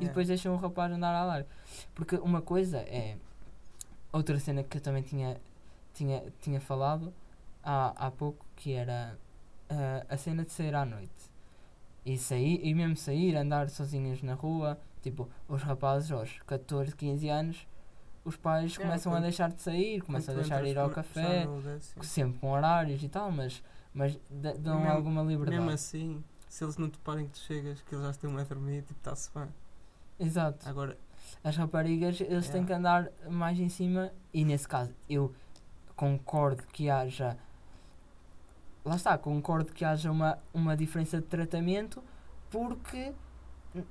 e 0.00 0.04
É. 0.04 0.08
depois 0.08 0.28
deixam 0.28 0.54
o 0.54 0.56
rapaz 0.56 0.92
andar 0.92 1.14
a 1.14 1.24
lar. 1.24 1.46
Porque 1.94 2.16
uma 2.16 2.40
coisa 2.40 2.78
é. 2.78 3.16
Outra 4.12 4.38
cena 4.38 4.62
que 4.62 4.76
eu 4.78 4.80
também 4.80 5.02
tinha, 5.02 5.36
tinha, 5.94 6.22
tinha 6.40 6.60
falado 6.60 7.12
há, 7.62 8.06
há 8.06 8.10
pouco, 8.10 8.44
que 8.56 8.72
era 8.72 9.18
ah, 9.68 10.06
a 10.08 10.16
cena 10.16 10.44
de 10.44 10.52
sair 10.52 10.74
à 10.74 10.84
noite. 10.84 11.30
E 12.06 12.16
sair, 12.16 12.60
e 12.64 12.74
mesmo 12.74 12.96
sair, 12.96 13.36
andar 13.36 13.68
sozinhos 13.68 14.22
na 14.22 14.34
rua, 14.34 14.78
tipo, 15.02 15.28
os 15.46 15.62
rapazes 15.62 16.10
aos 16.10 16.38
14, 16.46 16.94
15 16.96 17.28
anos, 17.28 17.66
os 18.28 18.36
pais 18.36 18.76
É, 18.78 18.82
começam 18.82 19.12
a 19.12 19.16
quando- 19.16 19.22
deixar 19.24 19.50
de 19.50 19.60
sair, 19.62 20.00
começam 20.02 20.34
a 20.34 20.36
deixar 20.38 20.62
de 20.62 20.68
ir 20.70 20.78
ao 20.78 20.88
no- 20.88 20.94
café, 20.94 21.44
no 21.46 21.60
décimo. 21.62 22.04
sempre 22.04 22.38
com 22.38 22.50
horários 22.50 23.02
e 23.02 23.08
tal, 23.08 23.30
mas, 23.32 23.62
mas 23.92 24.18
dão 24.58 24.78
mesmo- 24.80 24.92
alguma 24.92 25.22
liberdade. 25.22 25.56
Mesmo 25.56 25.70
assim, 25.70 26.22
se 26.48 26.64
eles 26.64 26.76
não 26.76 26.88
te 26.88 26.98
parem 26.98 27.26
que 27.26 27.32
tu 27.32 27.38
chegas, 27.40 27.80
que 27.82 27.94
eles 27.94 28.04
já 28.04 28.10
estão 28.10 28.36
a 28.36 28.42
dormir, 28.44 28.82
tipo, 28.82 28.92
está-se 28.98 29.30
bem. 29.34 29.48
Exato. 30.20 30.68
Agora, 30.68 30.96
as 31.44 31.56
raparigas 31.56 32.20
eles 32.20 32.48
têm 32.48 32.64
que 32.64 32.72
andar 32.72 33.08
mais 33.30 33.58
em 33.58 33.68
cima 33.68 34.10
e 34.32 34.44
nesse 34.44 34.66
caso 34.66 34.92
eu 35.08 35.32
concordo 35.96 36.62
que 36.72 36.88
haja 36.90 37.36
lá 38.84 38.96
está, 38.96 39.18
concordo 39.18 39.72
que 39.72 39.84
haja 39.84 40.10
uma, 40.10 40.38
uma 40.54 40.76
diferença 40.76 41.18
de 41.20 41.26
tratamento 41.26 42.02
porque 42.50 43.12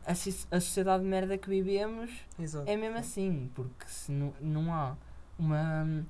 a, 0.06 0.12
a 0.12 0.60
sociedade 0.60 1.04
de 1.04 1.10
merda 1.10 1.38
que 1.38 1.50
vivemos 1.50 2.12
exato. 2.40 2.70
é 2.70 2.76
mesmo 2.76 2.98
assim, 2.98 3.50
porque 3.54 3.86
se 3.88 4.12
não, 4.12 4.34
não 4.42 4.74
há 4.74 4.96
uma, 5.38 6.06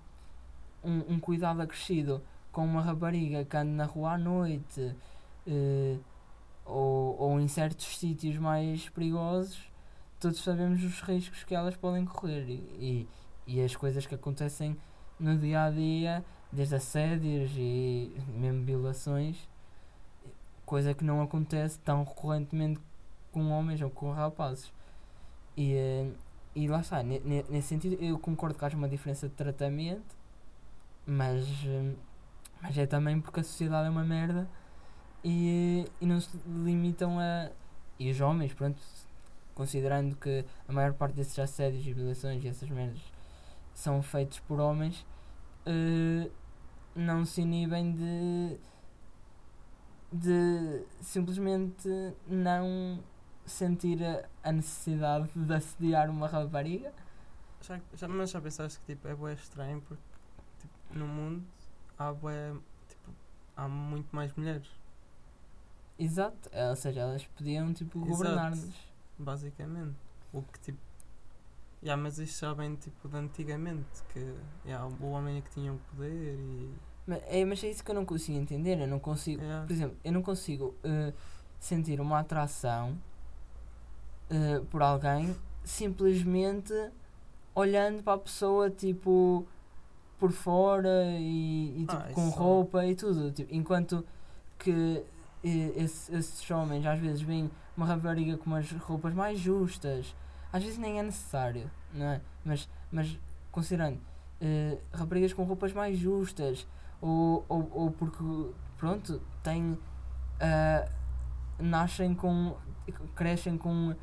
um, 0.84 1.14
um 1.14 1.20
cuidado 1.20 1.62
acrescido 1.62 2.22
com 2.52 2.66
uma 2.66 2.82
rapariga 2.82 3.44
que 3.46 3.58
anda 3.58 3.72
na 3.72 3.86
rua 3.86 4.14
à 4.14 4.18
noite 4.18 4.96
eh, 5.46 5.98
ou, 6.66 7.16
ou 7.20 7.40
em 7.40 7.48
certos 7.48 7.98
sítios 7.98 8.38
mais 8.38 8.90
perigosos, 8.90 9.62
todos 10.20 10.44
sabemos 10.44 10.84
os 10.84 11.02
riscos 11.02 11.44
que 11.44 11.54
elas 11.54 11.76
podem 11.76 12.06
correr 12.06 12.46
e, 12.50 13.08
e, 13.46 13.56
e 13.56 13.62
as 13.62 13.76
coisas 13.76 14.06
que 14.06 14.16
acontecem 14.16 14.76
no 15.20 15.38
dia 15.38 15.64
a 15.64 15.72
dia, 15.72 16.26
desde 16.52 16.76
assédios 16.76 17.52
e 17.56 18.12
mesmo 18.30 18.64
violações, 18.64 19.38
coisa 20.66 20.94
que 20.94 21.04
não 21.04 21.22
acontece 21.22 21.80
tão 21.80 22.04
recorrentemente 22.04 22.80
com 23.38 23.52
homens 23.52 23.82
ou 23.82 23.90
com 23.90 24.12
rapazes. 24.12 24.72
E, 25.58 25.74
eh, 25.76 26.12
e 26.56 26.68
lá 26.68 26.82
está, 26.82 27.04
ne- 27.04 27.20
ne- 27.22 27.46
nesse 27.50 27.70
sentido 27.70 27.98
eu 28.04 28.18
concordo 28.20 28.58
que 28.58 28.66
haja 28.66 28.78
uma 28.78 28.90
diferença 28.90 29.28
de 29.30 29.36
tratamento, 29.36 30.16
mas, 31.06 31.46
eh, 31.66 31.94
mas 32.62 32.78
é 32.78 32.86
também 32.88 33.20
porque 33.22 33.40
a 33.40 33.44
sociedade 33.44 33.88
é 33.88 33.90
uma 33.92 34.04
merda 34.04 34.48
e, 35.24 35.86
eh, 35.88 35.92
e 36.02 36.06
não 36.08 36.20
se 36.22 36.38
limitam 36.48 37.20
a. 37.20 37.52
E 38.00 38.12
os 38.12 38.22
homens, 38.22 38.54
pronto, 38.54 38.82
considerando 39.56 40.16
que 40.18 40.46
a 40.68 40.74
maior 40.74 40.94
parte 40.94 41.16
desses 41.16 41.38
assédios 41.40 41.86
e 41.88 41.94
violações 41.94 42.44
e 42.44 42.48
essas 42.48 42.70
merdas 42.70 43.02
são 43.74 44.02
feitos 44.04 44.40
por 44.42 44.60
homens, 44.60 45.06
eh, 45.66 46.30
não 46.96 47.26
se 47.26 47.42
inibem 47.42 47.94
de, 47.94 48.58
de 50.12 50.84
simplesmente 51.02 51.88
não 52.28 53.00
sentir 53.48 54.00
a, 54.44 54.52
necessidade 54.52 55.30
de 55.36 55.54
assediar 55.54 56.10
uma 56.10 56.28
rapariga. 56.28 56.94
Já, 57.62 57.80
já, 57.94 58.08
mas 58.08 58.30
já 58.30 58.40
pensaste 58.40 58.80
que 58.82 58.94
tipo, 58.94 59.08
é 59.08 59.16
bué 59.16 59.34
estranho 59.34 59.82
porque 59.82 60.04
tipo, 60.60 61.00
no 61.00 61.08
mundo 61.08 61.44
há 61.98 62.14
bué, 62.14 62.54
tipo, 62.88 63.12
há 63.56 63.68
muito 63.68 64.16
mais 64.16 64.32
mulheres, 64.34 64.70
Exato, 66.00 66.50
ou 66.54 66.76
seja, 66.76 67.02
elas 67.02 67.26
podiam 67.26 67.74
tipo 67.74 68.00
governar-nos. 68.00 68.70
basicamente. 69.18 69.96
O 70.32 70.42
que 70.44 70.60
tipo. 70.60 70.78
Yeah, 71.82 72.02
mas 72.02 72.18
isto 72.20 72.42
já 72.42 72.54
vem 72.54 72.76
tipo 72.76 73.08
de 73.08 73.18
antigamente, 73.18 74.04
que 74.10 74.36
yeah, 74.66 74.86
o 75.00 75.12
homem 75.12 75.38
é 75.38 75.42
que 75.42 75.50
tinha 75.50 75.74
o 75.74 75.78
poder 75.78 76.38
e. 76.40 76.72
Mas 77.06 77.24
é, 77.26 77.46
mas 77.46 77.64
é 77.64 77.70
isso 77.70 77.84
que 77.84 77.90
eu 77.90 77.96
não 77.96 78.06
consigo 78.06 78.38
entender. 78.38 78.80
Eu 78.80 78.88
não 78.88 79.00
consigo. 79.00 79.42
Yeah. 79.42 79.66
Por 79.66 79.74
exemplo, 79.74 79.98
eu 80.04 80.12
não 80.12 80.22
consigo 80.22 80.76
eh, 80.84 81.14
sentir 81.60 82.00
uma 82.00 82.20
atração 82.20 82.98
eh, 84.30 84.62
por 84.70 84.82
alguém 84.82 85.36
simplesmente 85.64 86.74
olhando 87.56 88.04
para 88.04 88.14
a 88.14 88.18
pessoa 88.18 88.70
tipo 88.70 89.46
por 90.20 90.32
fora 90.32 91.04
e, 91.20 91.82
e, 91.82 91.86
tipo, 91.88 91.94
Ah, 91.94 92.12
com 92.14 92.30
roupa 92.30 92.86
e 92.86 92.96
tudo. 92.96 93.32
Tipo, 93.32 93.54
enquanto 93.54 94.04
que 94.58 95.04
eh, 95.44 95.74
esse- 95.76 96.14
esses 96.16 96.50
homens 96.52 96.86
às 96.86 97.00
vezes 97.00 97.22
veem 97.22 97.50
uma 97.76 97.86
rapariga 97.86 98.36
com 98.38 98.46
umas 98.48 98.72
roupas 98.72 99.14
mais 99.14 99.40
justas, 99.40 100.16
às 100.52 100.64
vezes 100.64 100.80
nem 100.80 101.00
é 101.00 101.04
necessário, 101.04 101.70
não 101.94 102.06
é? 102.08 102.22
Mas, 102.44 102.68
mas 102.92 103.20
considerando 103.52 104.00
eh, 104.42 104.78
raparigas 104.92 105.34
com 105.34 105.44
roupas 105.44 105.72
mais 105.74 105.98
justas 105.98 106.66
ou, 107.00 107.46
ou, 107.48 107.70
ou 107.72 107.92
porque 107.92 108.24
pronto 108.78 109.22
têm 109.44 109.78
ah, 110.40 110.90
nascem 111.60 112.16
com 112.16 112.56
crescem 113.16 113.58
com 113.58 113.94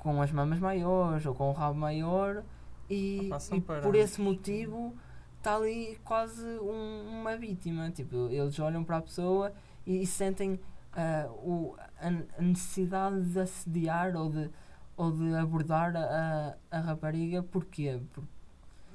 com 0.00 0.20
as 0.20 0.32
mamas 0.32 0.58
maiores 0.58 1.24
ou 1.26 1.34
com 1.34 1.50
o 1.50 1.52
rabo 1.52 1.78
maior 1.78 2.42
e, 2.88 3.30
e 3.52 3.60
por 3.82 3.94
esse 3.94 4.20
motivo 4.20 4.94
está 5.38 5.56
ali 5.56 5.98
quase 6.04 6.44
um- 6.58 7.20
uma 7.20 7.36
vítima 7.36 7.90
tipo 7.90 8.28
eles 8.30 8.58
olham 8.58 8.82
para 8.82 8.96
a 8.98 9.02
pessoa 9.02 9.52
e, 9.86 10.02
e 10.02 10.06
sentem 10.06 10.58
ah, 10.92 11.28
o, 11.30 11.76
a, 11.98 12.08
a 12.38 12.42
necessidade 12.42 13.22
de 13.32 13.38
assediar 13.40 14.16
ou 14.16 14.28
de 14.30 14.50
ou 14.96 15.12
de 15.12 15.34
abordar 15.34 15.96
a, 15.96 16.56
a, 16.70 16.78
rapariga 16.80 17.42
porquê? 17.42 17.98
Por- 18.12 18.24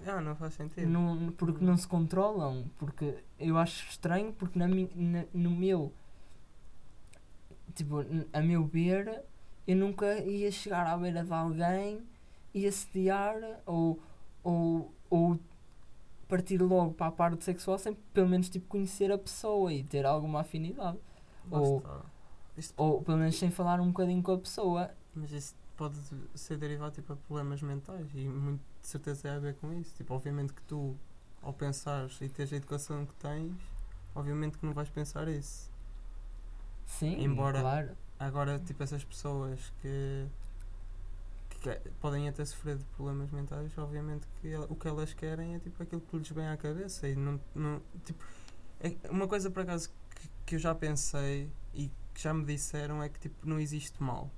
Ah, 0.06 0.22
não 0.22 0.36
faz 0.36 0.54
sentido. 0.54 0.88
não, 0.88 1.32
porque 1.32 1.66
não 1.66 1.76
se 1.76 1.88
controlam. 1.88 2.66
Porque 2.78 3.24
eu 3.40 3.58
acho 3.58 3.90
estranho, 3.90 4.32
porque 4.34 4.60
na, 4.60 4.68
na- 4.68 5.26
no 5.34 5.50
meu. 5.50 5.92
Tipo, 7.74 8.06
a 8.32 8.42
meu 8.42 8.64
ver, 8.66 9.24
eu 9.68 9.76
nunca 9.76 10.20
ia 10.20 10.52
chegar 10.52 10.86
à 10.88 10.98
beira 10.98 11.24
de 11.24 11.34
alguém 11.34 12.02
e 12.54 12.66
assediar 12.68 13.36
ou, 13.66 14.00
ou, 14.44 14.94
ou 15.10 15.40
partir 16.28 16.58
logo 16.62 16.94
para 16.94 17.08
a 17.08 17.12
parte 17.12 17.44
sexual 17.44 17.78
sem 17.78 17.94
pelo 18.14 18.28
menos 18.30 18.50
tipo, 18.50 18.68
conhecer 18.68 19.12
a 19.12 19.18
pessoa 19.18 19.72
e 19.74 19.84
ter 19.84 20.06
alguma 20.06 20.42
afinidade. 20.42 20.98
Ou-. 21.52 21.84
Isto- 22.58 22.74
Ou 22.78 23.02
pelo 23.04 23.18
menos 23.18 23.38
sem 23.38 23.52
falar 23.52 23.80
um 23.82 23.88
bocadinho 23.88 24.24
com 24.24 24.32
a 24.34 24.38
pessoa. 24.38 24.92
Mas 25.14 25.32
isso 25.32 25.56
pode 25.76 25.98
ser 26.36 26.58
derivado 26.58 26.96
tipo, 26.96 27.12
a 27.14 27.16
problemas 27.18 27.62
mentais 27.62 28.08
e 28.16 28.26
muito 28.28 28.62
de 28.82 28.88
certeza 28.88 29.24
tem 29.24 29.32
a 29.32 29.40
ver 29.40 29.56
com 29.56 29.74
isso. 29.74 29.94
Tipo, 29.96 30.14
obviamente 30.14 30.54
que 30.54 30.62
tu, 30.62 30.96
ao 31.42 31.52
pensares 31.54 32.18
e 32.22 32.30
teres 32.30 32.54
a 32.54 32.56
educação 32.56 33.06
que 33.06 33.14
tens, 33.16 33.54
obviamente 34.16 34.58
que 34.58 34.66
não 34.66 34.74
vais 34.74 34.90
pensar 34.90 35.28
isso. 35.28 35.70
Sim, 36.86 37.22
Embora- 37.24 37.60
claro. 37.62 37.98
Agora, 38.26 38.58
tipo, 38.58 38.82
essas 38.82 39.04
pessoas 39.04 39.72
que, 39.84 40.26
que 41.52 41.80
podem 42.02 42.28
até 42.28 42.44
sofrer 42.44 42.76
de 42.76 42.84
problemas 42.86 43.30
mentais, 43.30 43.78
obviamente 43.78 44.28
que 44.42 44.56
o 44.68 44.76
que 44.76 44.88
elas 44.88 45.14
querem 45.14 45.54
é 45.54 45.60
tipo 45.60 45.84
aquilo 45.84 46.02
que 46.02 46.18
lhes 46.18 46.30
vem 46.32 46.48
à 46.48 46.58
cabeça 46.58 47.08
e 47.08 47.16
não, 47.16 47.40
não 47.54 47.80
tipo, 48.04 48.26
é 48.80 48.96
uma 49.12 49.28
coisa 49.28 49.52
por 49.52 49.62
acaso 49.62 49.92
que, 50.16 50.30
que 50.44 50.56
eu 50.56 50.60
já 50.60 50.74
pensei 50.74 51.52
e 51.72 51.92
que 52.16 52.22
já 52.24 52.34
me 52.34 52.44
disseram 52.46 53.04
é 53.04 53.10
que 53.10 53.20
tipo 53.20 53.48
não 53.48 53.60
existe 53.60 54.02
mal. 54.02 54.32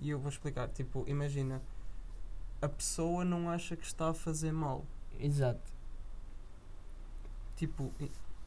E 0.00 0.10
eu 0.10 0.18
vou 0.18 0.28
explicar, 0.28 0.68
tipo, 0.68 1.04
imagina, 1.06 1.62
a 2.60 2.68
pessoa 2.68 3.24
não 3.24 3.48
acha 3.48 3.76
que 3.76 3.86
está 3.86 4.08
a 4.08 4.14
fazer 4.14 4.50
mal. 4.50 4.84
Exato. 5.16 5.72
Tipo, 7.54 7.92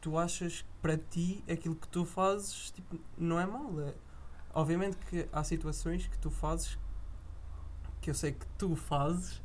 tu 0.06 0.16
achas 0.16 0.62
que 0.62 0.68
para 0.80 0.96
ti 0.96 1.42
aquilo 1.50 1.74
que 1.74 1.88
tu 1.88 2.04
fazes 2.04 2.70
tipo, 2.70 2.96
não 3.18 3.40
é 3.40 3.44
mal. 3.44 3.80
É, 3.80 3.92
obviamente 4.54 4.96
que 4.98 5.28
há 5.32 5.42
situações 5.42 6.06
que 6.06 6.16
tu 6.16 6.30
fazes 6.30 6.78
que 8.00 8.08
eu 8.08 8.14
sei 8.14 8.30
que 8.30 8.46
tu 8.56 8.76
fazes 8.76 9.42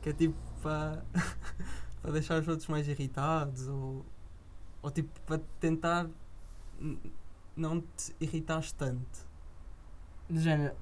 que 0.00 0.08
é 0.08 0.12
tipo 0.14 0.34
para 0.62 1.04
para 2.00 2.12
deixar 2.12 2.40
os 2.40 2.48
outros 2.48 2.66
mais 2.68 2.88
irritados 2.88 3.68
ou, 3.68 4.06
ou 4.80 4.90
tipo 4.90 5.10
para 5.26 5.42
tentar 5.60 6.08
não 7.54 7.82
te 7.82 8.16
irritares 8.18 8.72
tanto. 8.72 9.28
Do 10.26 10.40
género. 10.40 10.74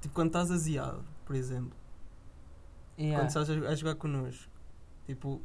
Tipo 0.00 0.14
quando 0.14 0.28
estás 0.28 0.52
aziado, 0.52 1.04
por 1.24 1.34
exemplo. 1.34 1.76
Yeah. 2.96 3.18
quando 3.18 3.28
estás 3.30 3.50
a, 3.50 3.68
a 3.68 3.74
jogar 3.74 3.94
connosco, 3.96 4.52
tipo, 5.06 5.42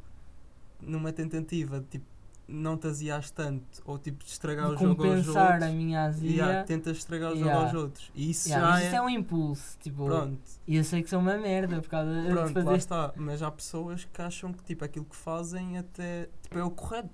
numa 0.79 1.11
tentativa 1.13 1.79
de 1.79 1.87
tipo, 1.87 2.12
não 2.47 2.77
te 2.77 2.87
aziares 2.87 3.31
tanto 3.31 3.81
ou 3.85 3.97
tipo 3.97 4.23
de 4.23 4.29
estragar 4.29 4.67
de 4.69 4.75
o 4.75 4.77
jogo 4.77 5.03
aos 5.05 5.27
outros, 5.27 5.63
a 5.63 5.69
minha 5.69 6.03
azia. 6.05 6.29
yeah, 6.29 6.63
tentas 6.65 6.97
estragar 6.97 7.31
o 7.31 7.35
jogo 7.35 7.45
Yeah. 7.47 7.65
aos 7.65 7.73
outros. 7.73 8.11
E 8.13 8.29
isso 8.31 8.49
Yeah, 8.49 8.67
já 8.67 8.73
mas 8.73 8.83
é. 8.83 8.87
isso 8.87 8.95
é 8.97 9.01
um 9.01 9.09
impulso, 9.09 9.77
tipo, 9.79 10.05
Pronto, 10.05 10.41
e 10.67 10.75
eu 10.75 10.83
sei 10.83 11.01
que 11.03 11.09
são 11.09 11.21
uma 11.21 11.37
merda 11.37 11.81
por 11.81 11.89
causa 11.89 12.11
de 12.21 12.27
pronto, 12.29 12.57
lá 12.57 12.63
fazer. 12.65 12.77
está. 12.77 13.13
Mas 13.15 13.41
há 13.41 13.49
pessoas 13.49 14.05
que 14.05 14.21
acham 14.21 14.51
que 14.53 14.63
tipo, 14.63 14.83
aquilo 14.83 15.05
que 15.05 15.15
fazem 15.15 15.77
até 15.77 16.29
tipo, 16.41 16.57
é 16.59 16.63
o 16.63 16.69
correto. 16.71 17.09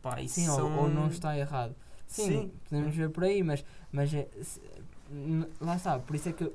Pá, 0.00 0.16
Sim, 0.26 0.48
ou- 0.48 0.56
são... 0.56 0.78
ou, 0.78 0.88
não 0.88 1.08
está 1.08 1.36
errado. 1.36 1.74
Sim, 2.06 2.26
Sim. 2.26 2.52
podemos 2.68 2.94
ver 2.94 3.10
por 3.10 3.24
aí, 3.24 3.42
mas, 3.42 3.64
mas 3.90 4.12
é, 4.12 4.28
se- 4.42 4.60
lá 5.60 5.76
está, 5.76 5.98
por 5.98 6.14
isso 6.16 6.28
é 6.28 6.32
que 6.32 6.44
eu- 6.44 6.54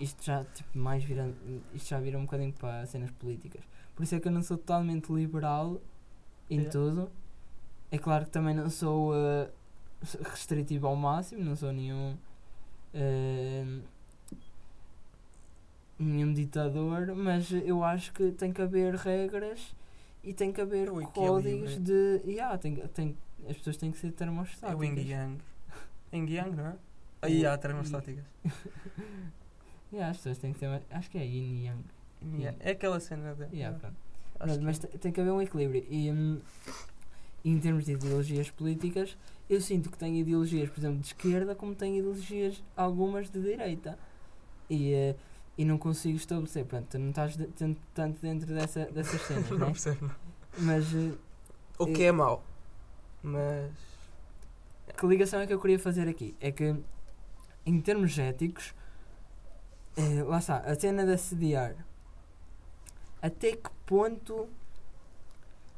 isto 0.00 0.24
já 0.24 0.44
tipo, 0.44 0.78
mais 0.78 1.02
vira, 1.04 1.30
isto 1.74 1.88
já 1.88 2.00
vira 2.00 2.16
um 2.18 2.22
bocadinho 2.24 2.52
para 2.52 2.86
cenas 2.86 3.10
políticas. 3.12 3.62
Por 3.96 4.02
isso 4.04 4.14
é 4.14 4.20
que 4.20 4.28
eu 4.28 4.32
não 4.32 4.42
sou 4.42 4.56
totalmente 4.56 5.10
liberal 5.12 5.80
em 6.48 6.58
Yeah. 6.58 6.70
tudo. 6.70 7.10
É 7.90 7.98
claro 7.98 8.24
que 8.26 8.30
também 8.30 8.54
não 8.54 8.68
sou 8.70 9.12
eh, 9.14 9.48
restritivo 10.30 10.86
ao 10.86 10.94
máximo, 10.94 11.42
não 11.42 11.56
sou 11.56 11.72
nenhum 11.72 12.16
eh, 12.94 13.64
nenhum 15.98 16.32
ditador, 16.32 17.14
mas 17.14 17.50
eu 17.50 17.82
acho 17.82 18.12
que 18.12 18.30
tem 18.32 18.52
que 18.52 18.60
haver 18.62 18.94
regras 18.94 19.74
e 20.22 20.32
tem 20.34 20.52
que 20.52 20.60
haver 20.60 20.90
O 20.90 21.06
códigos 21.08 21.78
de. 21.82 22.20
Yeah, 22.26 22.56
tem, 22.58 22.74
tem, 22.88 23.16
as 23.48 23.56
pessoas 23.56 23.76
têm 23.76 23.90
que 23.90 23.98
ser 23.98 24.08
É 24.08 24.10
termostáticas. 24.12 24.78
o 24.78 24.84
Yin 24.84 25.08
Yang. 25.08 25.38
Yin 26.12 26.26
Yang, 26.28 26.56
não 26.56 26.66
é? 26.66 26.76
Aí 27.22 27.46
há 27.46 27.56
termostáticas. 27.56 28.24
Yeah, 29.92 30.10
as 30.10 30.16
pessoas 30.16 30.38
têm 30.38 30.52
que 30.52 30.58
ter. 30.58 30.68
mais- 30.68 30.82
Acho 30.90 31.08
que 31.08 31.16
é 31.16 31.24
yin 31.24 31.64
yang. 31.64 31.84
Yeah, 32.34 32.56
É 32.60 32.70
aquela 32.72 32.98
cena 33.00 33.34
de. 33.34 33.44
Yeah, 33.56 33.78
pronto. 33.78 33.96
Pronto, 34.38 34.60
mas 34.62 34.82
é. 34.84 34.86
te- 34.86 34.98
tem 34.98 35.12
que 35.12 35.20
haver 35.20 35.30
um 35.32 35.40
equilíbrio. 35.40 35.84
E 35.88 36.10
hum, 36.10 36.40
em 37.44 37.58
termos 37.60 37.84
de 37.84 37.92
ideologias 37.92 38.50
políticas, 38.50 39.16
eu 39.48 39.60
sinto 39.60 39.90
que 39.90 39.96
tenho 39.96 40.16
ideologias, 40.16 40.68
por 40.70 40.80
exemplo, 40.80 40.98
de 41.00 41.06
esquerda, 41.06 41.54
como 41.54 41.74
tenho 41.74 41.96
ideologias 41.98 42.62
algumas 42.76 43.30
de 43.30 43.40
direita. 43.40 43.98
E, 44.68 44.92
eh, 44.92 45.14
e 45.56 45.64
não 45.64 45.78
consigo 45.78 46.16
estabelecer. 46.16 46.64
Pronto, 46.66 46.86
tu 46.90 46.98
não 46.98 47.10
estás 47.10 47.36
de- 47.36 47.46
tanto, 47.48 47.80
tanto 47.94 48.20
dentro 48.20 48.52
dessa, 48.54 48.84
dessas 48.86 49.20
cenas, 49.26 49.48
não 49.50 49.58
né? 49.58 49.66
percebo. 49.66 50.10
Mas 50.58 50.92
eh, 50.94 51.12
O 51.78 51.86
que 51.86 52.02
é 52.02 52.12
mau. 52.12 52.42
Mas. 53.22 53.70
que 54.98 55.06
ligação 55.06 55.40
é 55.40 55.46
que 55.46 55.52
eu 55.54 55.60
queria 55.60 55.78
fazer 55.78 56.08
aqui? 56.08 56.34
É 56.40 56.50
que, 56.50 56.74
em 57.64 57.80
termos 57.80 58.18
éticos, 58.18 58.74
eh, 59.96 60.22
lá 60.24 60.38
está, 60.38 60.58
a 60.58 60.74
cena 60.74 61.04
de 61.06 61.12
assediar. 61.12 61.76
Até 63.26 63.56
que 63.56 63.70
ponto 63.84 64.48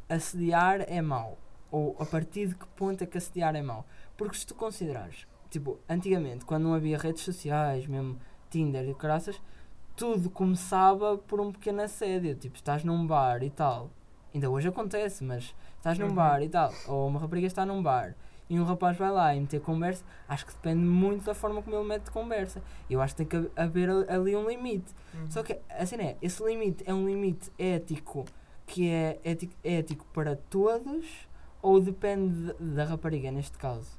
assediar 0.09 0.81
é 0.89 1.01
mau? 1.01 1.39
Ou 1.71 1.97
a 1.99 2.07
partir 2.07 2.49
de 2.49 2.55
que 2.55 2.67
ponto 2.69 3.03
é 3.03 3.07
que 3.07 3.19
assediar 3.19 3.55
é 3.55 3.63
mau? 3.63 3.85
Porque 4.17 4.37
se 4.37 4.47
tu 4.47 4.55
considerares, 4.55 5.27
tipo, 5.51 5.79
antigamente, 5.89 6.45
quando 6.45 6.65
não 6.65 6.75
havia 6.75 6.99
redes 6.99 7.23
sociais, 7.23 7.87
mesmo 7.87 8.19
Tinder 8.51 8.89
e 8.89 8.95
caraças, 8.95 9.41
tudo 9.95 10.31
começava 10.31 11.19
por 11.19 11.41
um 11.41 11.53
pequeno 11.53 11.83
assédio. 11.83 12.35
Tipo, 12.35 12.57
estás 12.57 12.85
num 12.85 13.07
bar 13.07 13.43
e 13.43 13.51
tal. 13.51 13.91
Ainda 14.35 14.49
hoje 14.49 14.69
acontece, 14.69 15.23
mas 15.25 15.55
estás 15.77 15.99
num 15.99 16.09
Uhum. 16.09 16.15
bar 16.15 16.43
e 16.43 16.49
tal. 16.49 16.73
Ou 16.87 17.09
uma 17.09 17.21
rapariga 17.21 17.47
está 17.47 17.67
num 17.67 17.83
bar 17.83 18.15
e 18.51 18.59
um 18.59 18.65
rapaz 18.65 18.97
vai 18.97 19.11
lá 19.11 19.35
e 19.35 19.41
meter 19.41 19.61
conversa. 19.61 20.05
Acho 20.29 20.47
que 20.47 20.53
depende 20.53 20.81
muito 20.85 21.25
da 21.25 21.35
forma 21.35 21.63
como 21.63 21.77
ele 21.77 21.87
mete 21.87 22.11
conversa. 22.11 22.63
Eu 22.89 23.01
acho 23.01 23.15
que 23.15 23.25
tem 23.25 23.43
que 23.43 23.51
haver 23.57 23.91
ali 24.11 24.35
um 24.35 24.49
limite. 24.49 24.95
Uhum. 25.15 25.31
Só 25.31 25.43
que, 25.43 25.59
assim 25.71 25.97
é, 25.97 26.17
esse 26.23 26.43
limite 26.45 26.83
é 26.87 26.95
um 26.95 27.07
limite 27.07 27.51
ético 27.59 28.25
que 28.67 28.89
é 28.91 29.19
ético, 29.25 29.55
ético 29.65 30.05
para 30.13 30.37
todos 30.37 31.07
ou 31.63 31.81
depende 31.81 32.53
de- 32.53 32.75
da 32.75 32.85
rapariga 32.85 33.31
neste 33.31 33.57
caso? 33.59 33.99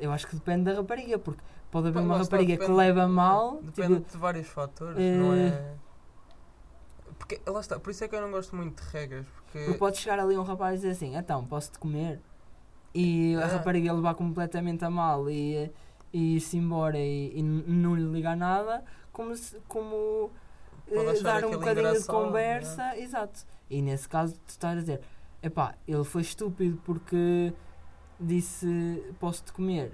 Eu 0.00 0.12
acho 0.12 0.26
que 0.26 0.34
depende 0.36 0.64
da 0.64 0.74
rapariga, 0.74 1.18
porque 1.18 1.42
pode 1.70 1.88
haver 1.88 2.00
uma 2.00 2.14
lá 2.16 2.22
está, 2.22 2.36
rapariga 2.36 2.54
que 2.54 2.60
depende- 2.60 2.78
leva 2.78 3.06
mal, 3.08 3.60
Depende 3.62 3.96
tipo, 3.96 4.12
de 4.12 4.16
vários 4.18 4.46
fatores, 4.46 4.96
eh, 4.98 5.16
não 5.16 5.32
é? 5.34 5.74
Porque, 7.18 7.40
lá 7.50 7.60
está, 7.60 7.78
por 7.80 7.90
isso 7.90 8.04
é 8.04 8.08
que 8.08 8.14
eu 8.14 8.20
não 8.20 8.30
gosto 8.30 8.54
muito 8.54 8.80
de 8.82 8.88
regras, 8.90 9.26
porque... 9.26 9.58
porque 9.64 9.78
pode 9.78 9.96
chegar 9.98 10.20
ali 10.20 10.38
um 10.38 10.42
rapaz 10.44 10.74
e 10.74 10.76
dizer 10.76 10.90
assim, 10.92 11.16
então, 11.16 11.44
posso-te 11.44 11.78
comer? 11.78 12.20
E 13.00 13.36
a 13.36 13.42
É. 13.42 13.44
rapariga 13.46 13.92
levar 13.92 14.14
completamente 14.14 14.84
a 14.84 14.90
mal 14.90 15.30
e, 15.30 15.70
e 16.12 16.36
ir-se 16.36 16.56
embora 16.56 16.98
e, 16.98 17.38
e 17.38 17.42
não 17.42 17.94
lhe 17.94 18.04
ligar 18.10 18.36
nada, 18.36 18.82
como, 19.12 19.36
se- 19.36 19.56
como 19.68 20.30
eh, 20.90 21.20
dar 21.22 21.44
um 21.44 21.50
bocadinho 21.52 21.74
de 21.74 21.80
engraçado, 21.90 22.06
conversa, 22.24 22.96
exato. 22.98 23.44
E 23.70 23.80
nesse 23.82 24.08
caso 24.08 24.34
tu 24.46 24.48
estás 24.50 24.78
a 24.78 24.80
dizer, 24.80 25.00
epá, 25.42 25.74
ele 25.86 26.02
foi 26.04 26.22
estúpido 26.22 26.80
porque 26.84 27.52
disse 28.18 29.04
posso-te 29.20 29.52
comer. 29.52 29.92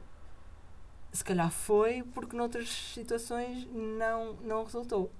Se 1.12 1.22
calhar 1.22 1.50
foi 1.50 2.02
porque 2.14 2.36
noutras 2.36 2.68
situações 2.68 3.68
não, 3.72 4.34
não 4.42 4.64
resultou. 4.64 5.12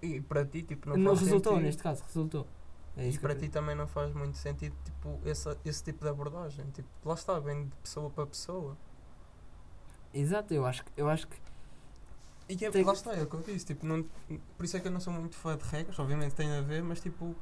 E 0.00 0.20
para 0.20 0.44
ti, 0.44 0.62
tipo, 0.62 0.88
não, 0.88 0.96
Não, 0.96 1.14
resultou, 1.14 1.52
sentido. 1.52 1.64
neste 1.66 1.82
caso, 1.82 2.02
resultou. 2.06 2.46
É 2.96 3.08
E 3.08 3.18
para 3.18 3.34
ti 3.34 3.48
também 3.48 3.74
não 3.74 3.86
faz 3.86 4.12
muito 4.12 4.36
sentido 4.36 4.76
tipo, 4.84 5.18
esse, 5.24 5.56
esse 5.64 5.82
tipo 5.82 6.04
de 6.04 6.10
abordagem. 6.10 6.64
Tipo, 6.72 6.88
lá 7.04 7.14
está, 7.14 7.38
vem 7.38 7.64
de 7.68 7.76
pessoa 7.76 8.10
para 8.10 8.26
pessoa. 8.26 8.76
Exato, 10.12 10.52
eu 10.52 10.66
acho, 10.66 10.84
que- 10.84 10.92
eu 10.96 11.08
acho 11.08 11.26
que 11.26 11.36
E 12.48 12.64
é, 12.64 12.70
Tem- 12.70 12.84
lá 12.84 12.92
está, 12.92 13.14
é 13.14 13.22
o 13.22 13.26
que 13.26 13.34
eu 13.34 13.40
disse. 13.42 13.64
Tipo, 13.64 13.86
não, 13.86 14.02
por 14.58 14.64
isso 14.64 14.76
é 14.76 14.80
que 14.80 14.86
eu 14.88 14.92
não 14.92 15.00
sou 15.00 15.12
muito 15.12 15.36
fã 15.36 15.56
de 15.56 15.64
regras, 15.64 15.98
obviamente 15.98 16.34
tem 16.34 16.52
a 16.52 16.60
ver, 16.60 16.82
mas 16.82 17.00
tipo. 17.00 17.34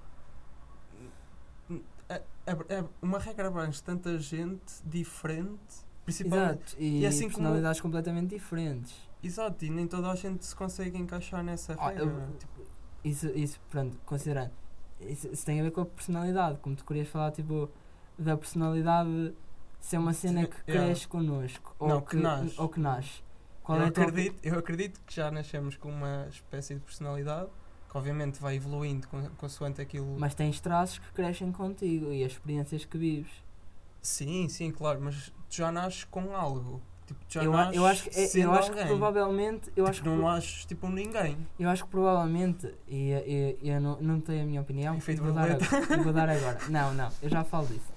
É, 2.09 2.23
é- 2.47 2.76
é- 2.80 2.85
uma 3.00 3.19
regra 3.19 3.49
abrange 3.49 3.83
tanta 3.83 4.19
gente 4.19 4.83
diferente, 4.85 5.85
principalmente. 6.04 6.61
Exato, 6.75 6.76
e, 6.78 7.00
e 7.00 7.07
assim 7.07 7.25
como- 7.25 7.37
personalidades 7.37 7.80
completamente 7.80 8.30
diferentes. 8.30 8.95
Exato, 9.23 9.64
e 9.64 9.71
nem 9.71 9.87
toda 9.87 10.11
a 10.11 10.14
gente 10.14 10.45
se 10.45 10.54
consegue 10.54 10.99
encaixar 10.99 11.42
nessa 11.42 11.75
Ah, 11.75 11.88
regra. 11.90 12.04
eu- 12.04 12.37
Tipo, 12.38 12.61
Isso, 13.04 13.26
isso, 13.28 13.59
pronto, 13.71 13.97
considerando. 14.04 14.52
Isso, 15.00 15.28
isso 15.28 15.45
tem 15.47 15.61
a 15.61 15.62
ver 15.64 15.71
com 15.71 15.80
a 15.80 15.87
personalidade, 15.87 16.59
como 16.61 16.76
tu 16.76 16.85
querias 16.85 17.09
falar, 17.09 17.30
tipo, 17.33 17.71
da 18.19 18.37
personalidade 18.37 19.35
ser 19.80 19.99
uma 19.99 20.12
cena 20.12 20.47
que 20.47 20.62
cresce 20.64 21.09
connosco. 21.09 21.75
Não, 21.80 21.97
ou 21.97 22.02
que 22.02 22.16
nasce. 22.16 22.54
Ou 22.61 22.69
que 22.69 22.80
nasce. 22.80 23.23
Qual 23.62 23.78
eu, 23.78 23.85
é 23.85 23.88
acredito, 23.88 24.38
eu 24.42 24.59
acredito 24.59 25.00
que 25.07 25.14
já 25.14 25.30
nascemos 25.30 25.76
com 25.76 25.90
uma 25.90 26.26
espécie 26.28 26.75
de 26.75 26.80
personalidade 26.80 27.49
que 27.88 27.97
obviamente 27.97 28.40
vai 28.40 28.57
evoluindo 28.57 29.09
con- 29.09 29.30
consoante 29.37 29.80
aquilo. 29.80 30.16
Mas 30.19 30.35
tens 30.35 30.61
traços 30.61 30.99
que 30.99 31.12
crescem 31.12 31.50
contigo 31.50 32.12
e 32.12 32.25
as 32.25 32.33
experiências 32.33 32.85
que 32.85 32.97
vives. 32.99 33.33
Sim, 34.02 34.49
sim, 34.49 34.71
claro, 34.71 35.00
mas 35.00 35.30
tu 35.49 35.57
já 35.57 35.71
nasces 35.73 36.04
com 36.04 36.35
algo. 36.35 36.80
Tipo, 37.11 37.21
já 37.29 37.43
Eu, 37.43 37.52
eu 37.52 37.87
acho 37.87 38.05
que, 38.05 38.11
é- 38.21 38.45
eu 38.45 38.52
acho 38.52 38.71
que 38.71 38.85
provavelmente. 38.85 39.67
Eu 39.69 39.73
Tipo, 39.85 39.88
acho 39.88 40.02
que, 40.02 40.09
não 40.09 40.19
nasces 40.19 40.64
tipo 40.64 40.88
ninguém. 40.88 41.37
eu 41.59 41.69
acho 41.69 41.83
que 41.85 41.90
provavelmente. 41.90 42.73
E, 42.87 43.11
e- 43.12 43.59
e 43.62 43.69
eu 43.69 43.81
não, 43.81 44.00
não 44.00 44.21
tenho 44.21 44.43
a 44.43 44.47
minha 44.47 44.61
opinião. 44.61 44.97
Efeito 44.97 45.21
vou, 45.23 45.33
dar 45.33 45.50
agora, 45.50 46.02
vou 46.05 46.12
dar 46.12 46.29
agora. 46.31 46.59
Não, 46.71 46.95
não, 46.95 47.11
eu 47.21 47.29
já 47.29 47.43
falo 47.43 47.67
disso. 47.67 47.93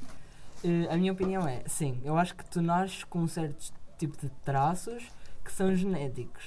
Eh, 0.63 0.87
a 0.91 0.97
minha 0.97 1.11
opinião 1.13 1.47
é: 1.47 1.61
sim, 1.67 2.01
eu 2.03 2.17
acho 2.17 2.33
que 2.35 2.43
tu 2.45 2.59
nasces 2.61 3.03
com 3.03 3.19
um 3.19 3.27
certo 3.27 3.71
tipo 3.99 4.17
de 4.19 4.29
traços 4.43 5.03
que 5.45 5.51
são 5.51 5.75
genéticos. 5.75 6.43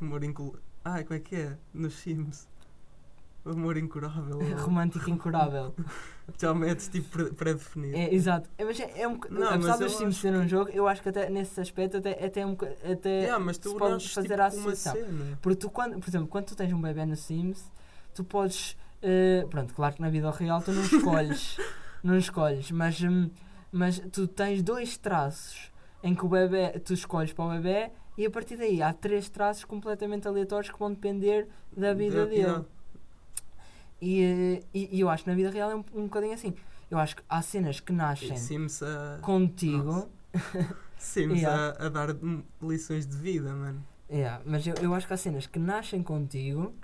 Amor 0.00 0.24
incurável. 0.24 0.58
Ah, 0.84 1.00
como 1.04 1.14
é 1.14 1.20
que 1.20 1.36
é? 1.36 1.56
Nos 1.72 1.94
Sims. 1.94 2.48
Amor 3.44 3.76
incurável. 3.76 4.38
Romântico 4.62 5.10
incurável. 5.10 5.74
já 6.40 6.54
metes 6.54 6.86
tipo 6.88 7.08
pré- 7.08 7.30
pré-definido. 7.30 7.96
É, 7.96 8.14
exato. 8.14 8.48
É, 8.56 8.64
mas 8.64 8.78
é, 8.78 9.00
é 9.02 9.08
um, 9.08 9.18
Não, 9.28 9.48
apesar 9.48 9.76
dos 9.78 9.96
Sims 9.96 10.16
ser 10.16 10.32
um 10.32 10.46
jogo, 10.46 10.70
eu 10.72 10.86
acho 10.86 11.02
que 11.02 11.08
até 11.08 11.28
nesse 11.28 11.60
aspecto 11.60 11.96
até, 11.96 12.24
até, 12.24 12.46
um, 12.46 12.50
boca- 12.50 12.76
até 12.84 13.22
Yeah, 13.22 13.44
mas 13.44 13.58
tu 13.58 13.70
se 13.70 13.76
pode 13.76 14.08
fazer 14.08 14.28
tipo, 14.28 14.42
a 14.42 14.46
associação. 14.46 14.96
Porque 15.40 15.56
tu, 15.56 15.70
quando, 15.70 15.98
por 15.98 16.08
exemplo, 16.08 16.28
quando 16.28 16.46
tu 16.46 16.54
tens 16.56 16.72
um 16.72 16.80
bebê 16.80 17.04
no 17.04 17.16
Sims, 17.16 17.68
tu 18.14 18.22
podes. 18.22 18.76
eh, 19.02 19.44
pronto, 19.50 19.74
claro 19.74 19.94
que 19.96 20.00
na 20.00 20.08
vida 20.10 20.30
real 20.30 20.62
tu 20.62 20.70
não 20.70 20.82
escolhes. 20.82 21.56
não 22.04 22.16
escolhes, 22.16 22.70
mas, 22.70 23.00
hum, 23.02 23.28
mas 23.72 23.98
tu 24.12 24.28
tens 24.28 24.62
dois 24.62 24.96
traços 24.96 25.72
em 26.02 26.14
que 26.14 26.24
o 26.24 26.28
bebê. 26.28 26.78
Tu 26.78 26.94
escolhes 26.94 27.32
para 27.32 27.44
o 27.44 27.50
bebê 27.50 27.90
e 28.16 28.24
a 28.24 28.30
partir 28.30 28.56
daí 28.56 28.80
há 28.80 28.92
três 28.92 29.28
traços 29.28 29.64
completamente 29.64 30.28
aleatórios 30.28 30.70
que 30.70 30.78
vão 30.78 30.90
depender 30.92 31.48
da 31.76 31.92
vida 31.92 32.24
dele. 32.26 32.40
yeah. 32.42 32.64
E, 34.02 34.20
eh, 34.20 34.62
e, 34.74 34.96
e 34.96 35.00
eu 35.00 35.08
acho 35.08 35.22
que 35.22 35.30
na 35.30 35.36
vida 35.36 35.48
real 35.48 35.70
é 35.70 35.76
um, 35.76 35.84
um 35.94 36.02
bocadinho 36.04 36.34
assim. 36.34 36.52
Eu 36.90 36.98
acho 36.98 37.14
que 37.16 37.22
há 37.28 37.40
cenas 37.40 37.78
que 37.78 37.92
nascem 37.92 38.36
a. 38.36 39.18
contigo. 39.22 40.10
Sims 40.98 41.40
Yeah. 41.40 41.76
a, 41.78 41.86
a 41.86 41.88
dar 41.88 42.08
lições 42.60 43.06
de 43.06 43.16
vida, 43.16 43.52
mano. 43.54 43.84
Yeah, 44.10 44.42
mas 44.44 44.66
eu, 44.66 44.74
eu 44.82 44.92
acho 44.94 45.06
que 45.06 45.12
há 45.12 45.16
cenas 45.16 45.46
que 45.46 45.58
nascem 45.58 46.02
contigo 46.02 46.74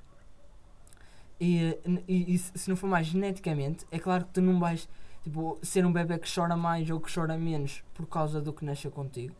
e, 1.40 1.78
e, 2.08 2.34
e 2.34 2.38
se 2.38 2.68
não 2.68 2.76
for 2.76 2.86
mais 2.88 3.06
geneticamente, 3.06 3.86
é 3.90 3.98
claro 3.98 4.24
que 4.24 4.32
tu 4.32 4.40
não 4.40 4.58
vais 4.58 4.88
tipo, 5.22 5.58
ser 5.62 5.84
um 5.86 5.92
bebê 5.92 6.18
que 6.18 6.32
chora 6.32 6.56
mais 6.56 6.88
ou 6.90 7.00
que 7.00 7.12
chora 7.12 7.36
menos 7.36 7.82
por 7.94 8.06
causa 8.06 8.40
do 8.40 8.52
que 8.52 8.64
nasceu 8.64 8.90
contigo. 8.90 9.34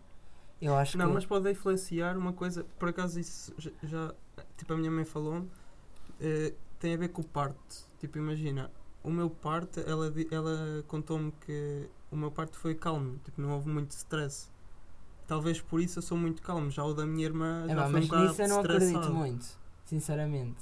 Eu 0.60 0.76
acho 0.76 0.98
Não, 0.98 1.06
que. 1.08 1.14
mas 1.14 1.26
pode 1.26 1.50
influenciar 1.50 2.16
uma 2.16 2.32
coisa. 2.32 2.64
Por 2.78 2.88
acaso, 2.88 3.18
isso 3.18 3.54
já. 3.82 4.14
tipo, 4.56 4.72
a 4.72 4.76
minha 4.76 4.90
mãe 4.90 5.04
falou 5.04 5.46
eh, 6.20 6.52
tem 6.78 6.94
a 6.94 6.96
ver 6.96 7.08
com 7.08 7.22
o 7.22 7.24
parto. 7.24 7.86
Tipo, 7.98 8.18
imagina, 8.18 8.70
o 9.02 9.10
meu 9.10 9.28
parto, 9.30 9.80
ela, 9.80 10.12
ela 10.30 10.82
contou-me 10.86 11.32
que 11.44 11.88
o 12.10 12.16
meu 12.16 12.30
parto 12.30 12.56
foi 12.58 12.74
calmo. 12.74 13.18
Tipo, 13.24 13.40
não 13.40 13.52
houve 13.52 13.68
muito 13.68 13.90
stress. 13.92 14.48
Talvez 15.26 15.60
por 15.60 15.80
isso 15.80 15.98
eu 15.98 16.02
sou 16.02 16.16
muito 16.16 16.40
calmo. 16.42 16.70
Já 16.70 16.84
o 16.84 16.94
da 16.94 17.04
minha 17.06 17.24
irmã 17.26 17.64
É, 17.68 17.74
já 17.74 17.76
pá, 17.76 17.82
foi 17.82 17.88
um 17.88 17.92
mas 17.92 18.04
bocado 18.08 18.22
nisso 18.28 18.42
eu 18.42 18.48
não 18.48 18.60
acredito 18.60 19.10
muito, 19.12 19.58
sinceramente. 19.84 20.56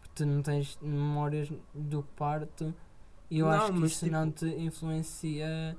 Porque 0.00 0.14
tu 0.14 0.26
não 0.26 0.42
tens 0.42 0.78
memórias 0.82 1.50
do 1.74 2.02
parto 2.02 2.74
e 3.30 3.38
eu 3.38 3.46
Não, 3.46 3.52
acho 3.54 3.72
que 3.72 3.78
mas 3.78 3.90
isso 3.92 4.04
tipo- 4.04 4.12
não 4.16 4.30
te 4.30 4.46
influencia 4.46 5.76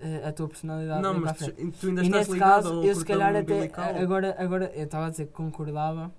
eh, 0.00 0.26
a 0.28 0.32
tua 0.32 0.48
personalidade. 0.48 1.02
Não, 1.02 1.20
mas 1.20 1.38
tu, 1.38 1.44
tu 1.52 1.86
ainda 1.86 2.02
E 2.02 2.06
estás 2.06 2.10
nesse 2.10 2.32
ligado 2.32 2.62
caso, 2.64 2.82
eu 2.82 2.94
se 2.96 3.04
calhar 3.04 3.30
até. 3.36 3.40
umbilical. 3.54 3.96
Agora, 3.96 4.34
agora 4.38 4.72
eu 4.74 4.84
estava 4.84 5.06
a 5.06 5.10
dizer 5.10 5.26
que 5.26 5.32
concordava. 5.32 6.12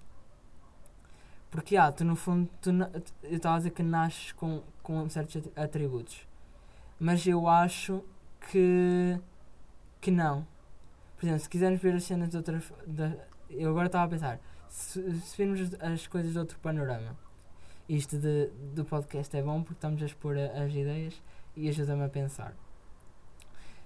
Porque, 1.54 1.78
ah, 1.78 1.92
tu 1.92 2.04
no 2.04 2.16
fundo. 2.16 2.50
Tu, 2.60 2.72
eu 3.22 3.36
estava 3.38 3.56
a 3.56 3.58
dizer 3.60 3.70
que 3.70 3.84
nasces 3.84 4.32
com, 4.32 4.64
com 4.82 5.08
certos 5.08 5.44
atributos. 5.56 6.28
Mas 7.00 7.28
eu 7.28 7.48
acho 7.48 8.04
que. 8.50 9.20
que 10.02 10.10
não. 10.10 10.48
Por 11.16 11.26
exemplo, 11.28 11.42
se 11.44 11.50
quisermos 11.50 11.80
ver 11.80 11.94
as 11.94 12.06
cenas 12.06 12.30
de 12.30 12.38
outra. 12.38 12.60
Da, 12.88 13.14
eu 13.52 13.70
agora 13.70 13.86
estava 13.86 14.06
a 14.06 14.08
pensar. 14.08 14.40
Se, 14.68 15.00
se 15.22 15.38
virmos 15.38 15.76
as 15.80 16.08
coisas 16.08 16.32
de 16.34 16.40
outro 16.40 16.58
panorama. 16.58 17.16
Isto 17.88 18.18
de, 18.18 18.48
do 18.74 18.84
podcast 18.84 19.38
é 19.38 19.44
bom 19.44 19.62
porque 19.62 19.76
estamos 19.78 20.02
a 20.02 20.06
expor 20.08 20.36
a- 20.36 20.64
as 20.64 20.74
ideias 20.74 21.22
e 21.56 21.70
ajuda-me 21.70 22.04
a 22.04 22.10
pensar. 22.10 22.56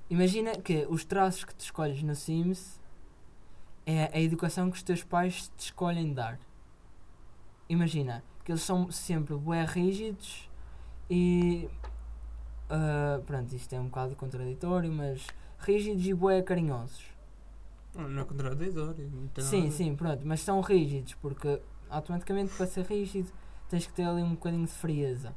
Imagina 0.10 0.52
que 0.62 0.86
os 0.90 1.04
traços 1.04 1.44
que 1.44 1.54
tu 1.54 1.60
escolhes 1.66 2.02
no 2.02 2.16
Sims 2.16 2.80
é 3.86 4.10
a 4.18 4.22
educação 4.22 4.72
que 4.72 4.78
os 4.78 4.84
teus 4.84 5.04
pais 5.04 5.52
te 5.58 5.66
escolhem 5.66 6.14
dar. 6.14 6.40
Imagina 7.70 8.24
que 8.44 8.52
eles 8.52 8.62
são 8.62 8.90
sempre 8.92 9.36
bué 9.36 9.66
rígidos 9.66 10.50
e. 11.10 11.70
ah, 12.70 13.22
pronto, 13.26 13.54
isto 13.54 13.74
é 13.74 13.80
um 13.80 13.86
bocado 13.86 14.16
contraditório, 14.16 14.92
mas 14.92 15.28
rígidos 15.60 16.06
e 16.06 16.14
bué 16.14 16.42
carinhosos. 16.42 17.06
Não, 17.96 18.08
não 18.08 18.22
é 18.22 18.26
contraditório. 18.26 19.12
a 19.38 19.42
Sim, 19.42 19.72
sim, 19.72 19.96
pronto, 19.96 20.22
mas 20.26 20.42
são 20.42 20.62
rígidos 20.62 21.16
porque 21.16 21.60
automaticamente 21.90 22.56
para 22.56 22.68
ser 22.68 22.86
rígido 22.86 23.32
tens 23.70 23.86
que 23.86 23.94
ter 23.94 24.04
ali 24.04 24.22
um 24.22 24.32
bocadinho 24.32 24.66
de 24.66 24.72
frieza. 24.72 25.36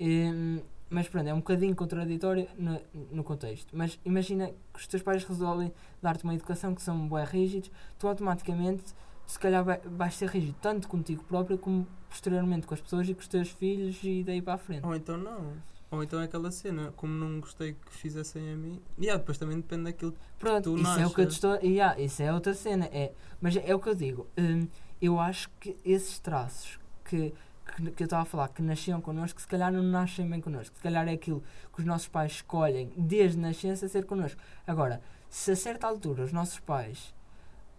Hum, 0.00 0.60
mas 0.90 1.08
pronto, 1.08 1.28
é 1.28 1.34
um 1.34 1.38
bocadinho 1.38 1.74
contraditório 1.74 2.48
no, 2.58 2.80
no 3.10 3.24
contexto. 3.24 3.76
Mas 3.76 3.98
imagina 4.04 4.48
que 4.72 4.80
os 4.80 4.86
teus 4.86 5.02
pais 5.02 5.24
resolvem 5.24 5.72
dar-te 6.02 6.24
uma 6.24 6.34
educação 6.34 6.74
que 6.74 6.82
são 6.82 7.08
bué 7.08 7.24
rígidos, 7.24 7.70
tu 7.98 8.08
automaticamente 8.08 8.94
se 9.26 9.38
calhar 9.38 9.64
vai, 9.64 9.80
vais 9.84 10.14
ser 10.14 10.28
rígido 10.28 10.56
tanto 10.60 10.88
contigo 10.88 11.24
próprio 11.24 11.58
como 11.58 11.86
posteriormente 12.08 12.66
com 12.66 12.74
as 12.74 12.80
pessoas 12.80 13.08
e 13.08 13.14
com 13.14 13.20
os 13.20 13.28
teus 13.28 13.50
filhos 13.50 13.98
e 14.02 14.22
daí 14.22 14.40
para 14.40 14.54
a 14.54 14.58
frente. 14.58 14.84
Ou 14.84 14.94
então 14.94 15.16
não. 15.16 15.52
Ou 15.90 16.02
então 16.02 16.20
é 16.20 16.24
aquela 16.24 16.50
cena, 16.50 16.92
como 16.96 17.14
não 17.14 17.40
gostei 17.40 17.74
que 17.74 17.92
fizessem 17.92 18.52
a 18.52 18.56
mim. 18.56 18.80
E 18.98 19.02
yeah, 19.04 19.18
depois 19.18 19.38
também 19.38 19.56
depende 19.56 19.84
daquilo. 19.84 20.14
Pronto, 20.38 20.74
tu 20.74 20.78
isso 20.80 20.98
é 20.98 21.06
o 21.06 21.10
que 21.10 21.20
eu 21.20 21.28
estou. 21.28 21.54
Yeah, 21.56 22.00
isso 22.00 22.22
é 22.22 22.32
outra 22.32 22.52
cena. 22.52 22.86
É, 22.86 23.12
mas 23.40 23.56
é 23.56 23.74
o 23.74 23.78
que 23.78 23.88
eu 23.88 23.94
digo. 23.94 24.26
hum, 24.36 24.66
eu 25.00 25.20
acho 25.20 25.50
que 25.60 25.76
esses 25.84 26.18
traços 26.18 26.78
que, 27.04 27.32
que, 27.76 27.90
que 27.90 28.02
eu 28.02 28.06
estava 28.06 28.22
a 28.22 28.26
falar, 28.26 28.48
que 28.48 28.62
nasciam 28.62 29.00
connosco, 29.00 29.40
se 29.40 29.46
calhar 29.46 29.72
não 29.72 29.82
nascem 29.82 30.28
bem 30.28 30.40
connosco. 30.40 30.74
Se 30.76 30.82
calhar 30.82 31.06
é 31.06 31.12
aquilo 31.12 31.42
que 31.72 31.80
os 31.80 31.86
nossos 31.86 32.08
pais 32.08 32.32
escolhem 32.32 32.92
desde 32.96 33.38
nascença 33.38 33.86
ser 33.86 34.04
connosco. 34.04 34.40
Agora, 34.66 35.02
se 35.28 35.50
a 35.50 35.56
certa 35.56 35.86
altura 35.86 36.24
os 36.24 36.32
nossos 36.32 36.58
pais 36.58 37.14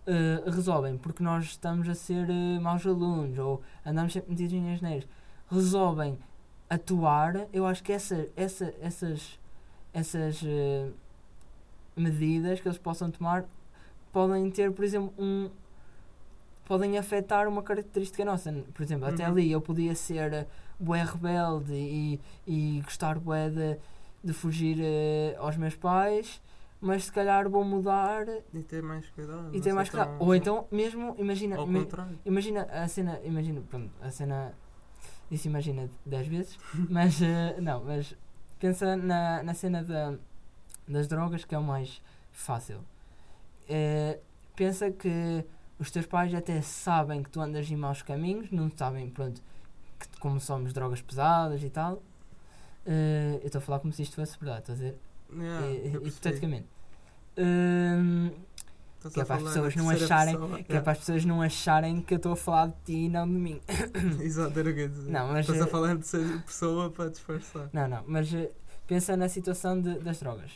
eh, 0.08 0.44
resolvem, 0.50 0.98
porque 0.98 1.24
nós 1.24 1.46
estamos 1.46 1.88
a 1.90 1.96
ser 1.96 2.30
eh, 2.30 2.60
maus 2.60 2.86
alunos 2.86 3.38
ou 3.38 3.62
andamos 3.86 4.14
sempre 4.14 4.32
metidos 4.32 4.54
em 4.54 4.74
asneiras, 4.74 5.08
resolvem 5.50 6.18
atuar, 6.70 7.48
eu 7.54 7.66
acho 7.66 7.84
que 7.84 7.92
essa, 7.92 8.28
essa, 8.36 8.74
essas, 8.82 9.40
essas 9.94 10.42
eh, 10.46 10.90
medidas 11.96 12.60
que 12.60 12.68
eles 12.68 12.78
possam 12.78 13.10
tomar 13.12 13.46
podem 14.12 14.50
ter, 14.50 14.72
por 14.72 14.84
exemplo, 14.84 15.14
um 15.18 15.50
podem 16.66 16.98
afetar 16.98 17.48
uma 17.48 17.62
característica 17.62 18.26
nossa. 18.26 18.52
Por 18.74 18.82
exemplo, 18.82 19.08
até 19.08 19.24
Uhum. 19.24 19.32
ali 19.32 19.52
eu 19.52 19.62
podia 19.62 19.94
ser 19.94 20.48
bué 20.80 21.04
rebelde 21.04 21.74
e, 21.74 22.20
e 22.48 22.82
gostar 22.84 23.20
bué 23.20 23.50
de, 23.50 23.78
de 24.24 24.34
fugir 24.34 24.78
eh, 24.82 25.36
aos 25.38 25.56
meus 25.58 25.76
pais, 25.76 26.42
mas 26.86 27.06
se 27.06 27.12
calhar 27.12 27.50
vou 27.50 27.64
mudar 27.64 28.28
E 28.54 28.62
ter 28.64 28.82
mais 28.84 29.10
cuidado. 29.10 29.50
e 29.56 29.60
ter 29.60 29.74
mais 29.74 29.90
cuidado. 29.90 30.18
tão- 30.18 30.28
Ou 30.28 30.36
então, 30.36 30.68
mesmo, 30.72 31.16
imagina, 31.18 31.58
Ao 31.58 31.66
ima- 31.68 31.80
contrário. 31.80 32.20
imagina 32.24 32.62
a 32.72 32.88
cena, 32.88 33.20
imagina, 33.24 33.62
pronto, 33.70 33.92
a 34.02 34.12
cena, 34.12 34.54
isso 35.32 35.48
imagina 35.48 35.90
10 36.06 36.28
vezes, 36.28 36.58
mas 36.90 37.22
eh, 37.22 37.60
não, 37.60 37.84
mas 37.84 38.16
pensa 38.60 38.96
na, 38.96 39.42
na 39.44 39.54
cena 39.54 39.84
da, 39.84 40.16
das 40.88 41.08
drogas 41.08 41.44
que 41.44 41.56
é 41.56 41.58
o 41.58 41.64
mais 41.64 42.02
fácil. 42.32 42.80
Eh, 43.68 44.20
pensa 44.56 44.92
que 44.92 45.44
os 45.80 45.90
teus 45.92 46.06
pais 46.06 46.34
até 46.34 46.62
sabem 46.62 47.24
que 47.24 47.30
tu 47.30 47.42
andas 47.42 47.70
em 47.70 47.76
maus 47.76 48.02
caminhos, 48.04 48.52
não 48.52 48.70
sabem, 48.76 49.10
pronto, 49.10 49.42
que 50.00 50.08
como 50.20 50.40
somos 50.40 50.72
drogas 50.72 51.02
pesadas 51.02 51.64
e 51.64 51.70
tal. 51.70 52.02
Eh, 52.86 53.40
eu 53.42 53.48
estou 53.48 53.60
a 53.60 53.62
falar 53.62 53.80
como 53.80 53.92
se 53.92 54.04
isto 54.04 54.16
fosse 54.16 54.38
verdade, 54.40 54.60
estás 54.62 54.80
a 54.80 54.84
dizer? 54.84 55.00
Yeah, 55.34 56.08
hipoteticamente. 56.08 56.68
Hum, 57.38 58.32
Estás 58.98 59.14
que 59.14 59.22
é 59.22 59.26
para 59.26 59.36
as 59.36 59.44
pessoas 59.44 59.76
não 59.76 59.90
acharem- 59.90 60.34
pessoa. 60.36 60.64
que 60.64 60.74
é 60.76 60.82
para 60.82 60.92
as 60.94 60.98
pessoas 61.00 61.26
não 61.26 61.42
acharem 61.42 62.02
que 62.02 62.14
eu 62.14 62.18
estou 62.18 62.32
a 62.32 62.36
falar 62.36 62.68
de 62.68 62.74
ti 62.86 62.94
e 63.06 63.10
não 63.10 63.28
de 63.28 63.34
mim. 63.36 63.62
Exato, 64.20 64.58
era 64.60 64.70
o 64.70 64.74
que 64.74 64.80
eu 64.82 64.90
dizer. 64.90 65.12
Não, 65.12 65.28
mas, 65.28 65.42
Estás 65.42 65.62
a 65.62 65.66
eh, 65.66 65.68
falar 65.68 65.88
de 65.96 66.00
terceira 66.10 66.40
pessoa 66.40 66.90
para 66.90 67.10
disfarçar. 67.10 67.70
Não, 67.72 67.88
não, 67.88 68.04
mas 68.08 68.34
eh, 68.34 68.50
pensa 68.88 69.16
na 69.16 69.30
situação 69.30 69.80
de- 69.80 70.00
das 70.00 70.20
drogas. 70.20 70.52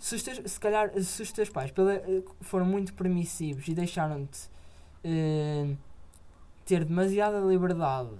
Se, 0.00 0.14
os 0.16 0.22
teus, 0.22 0.40
se 0.50 0.58
calhar, 0.58 0.90
se 1.00 1.22
os 1.22 1.30
teus 1.30 1.48
pais 1.50 1.70
pela- 1.70 1.94
eh, 1.94 2.22
foram 2.40 2.64
muito 2.66 2.92
permissivos 2.94 3.68
e 3.68 3.74
deixaram-te 3.74 4.48
eh, 5.04 5.74
ter 6.66 6.84
demasiada 6.84 7.38
liberdade 7.40 8.10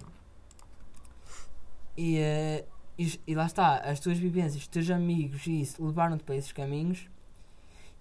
e, 1.97 2.17
eh, 2.19 2.65
e, 2.99 3.21
e 3.27 3.35
lá 3.35 3.47
está, 3.47 3.77
as 3.79 3.99
tuas 3.99 4.19
vivências, 4.19 4.63
os 4.63 4.67
teus 4.69 4.89
amigos 4.91 5.47
e 5.47 5.61
isso 5.63 5.85
levaram-te 5.85 6.23
para 6.25 6.37
esses 6.37 6.53
caminhos, 6.53 7.09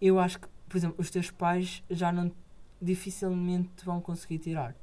eu 0.01 0.19
acho 0.19 0.39
que, 0.39 0.47
por 0.67 0.77
exemplo, 0.77 0.95
os 0.99 1.09
teus 1.09 1.31
pais 1.31 1.83
já 1.89 2.12
não 2.12 2.31
dificilmente 2.81 3.69
te 3.75 3.85
vão 3.85 3.99
conseguir 3.99 4.39
tirar. 4.39 4.75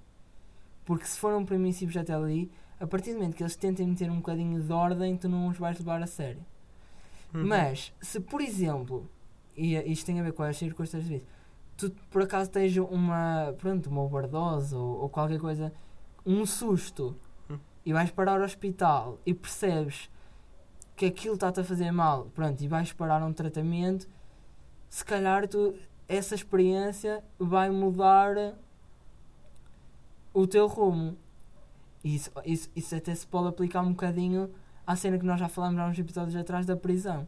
Porque 0.85 1.07
se 1.07 1.18
foram 1.18 1.44
permissivos 1.44 1.96
até 1.96 2.14
ali, 2.14 2.50
a 2.79 2.87
partir 2.87 3.12
do 3.12 3.18
momento 3.18 3.35
que 3.35 3.42
eles 3.42 3.57
tentem 3.57 3.87
meter 3.87 4.11
um 4.11 4.16
bocadinho 4.16 4.62
de 4.62 4.72
ordem, 4.72 5.16
tu 5.16 5.29
não 5.29 5.48
os 5.48 5.59
vais 5.59 5.79
levar 5.79 6.02
a 6.02 6.07
sério. 6.07 6.44
Uhum. 7.35 7.46
Mas, 7.46 7.92
se 8.00 8.20
por 8.20 8.40
exemplo, 8.40 9.09
e 9.57 9.76
eh, 9.76 9.87
isto 9.88 10.07
tem 10.07 10.20
a 10.20 10.22
ver 10.22 10.33
com 10.33 10.42
as 10.42 10.57
circunstâncias 10.57 11.05
de 11.09 11.14
vida, 11.16 11.26
tu 11.76 11.90
por 12.11 12.22
acaso 12.22 12.50
tens 12.50 12.76
uma, 12.76 13.55
pronto, 13.59 13.88
uma 13.90 14.02
overdose 14.02 14.74
ou, 14.74 15.00
ou 15.02 15.09
qualquer 15.09 15.38
coisa, 15.40 15.72
um 16.24 16.44
susto, 16.44 17.16
Hum. 17.48 17.59
e 17.85 17.92
vais 17.92 18.11
parar 18.11 18.38
ao 18.38 18.44
hospital 18.44 19.18
e 19.24 19.33
percebes 19.33 20.11
que 20.96 21.07
aquilo 21.07 21.35
está-te 21.35 21.61
a 21.61 21.64
fazer 21.64 21.90
mal, 21.90 22.26
pronto, 22.35 22.62
e 22.62 22.68
vais 22.68 22.92
parar 22.92 23.22
um 23.22 23.33
tratamento, 23.33 24.09
se 24.88 25.05
calhar 25.05 25.46
tu, 25.49 25.75
essa 26.09 26.35
experiência 26.35 27.22
vai 27.38 27.70
mudar 27.70 28.55
o 30.33 30.46
teu 30.46 30.66
rumo. 30.66 31.16
Isso, 32.05 32.31
isso, 32.44 32.70
isso 32.77 32.94
até 32.94 33.14
se 33.14 33.27
pode 33.27 33.49
aplicar 33.49 33.81
um 33.81 33.90
bocadinho 33.90 34.51
à 34.87 34.94
cena 34.94 35.18
que 35.18 35.25
nós 35.25 35.40
já 35.40 35.49
falámos 35.49 35.81
há 35.81 35.87
uns 35.87 35.99
episódios 35.99 36.37
atrás 36.37 36.64
da 36.64 36.77
prisão. 36.77 37.27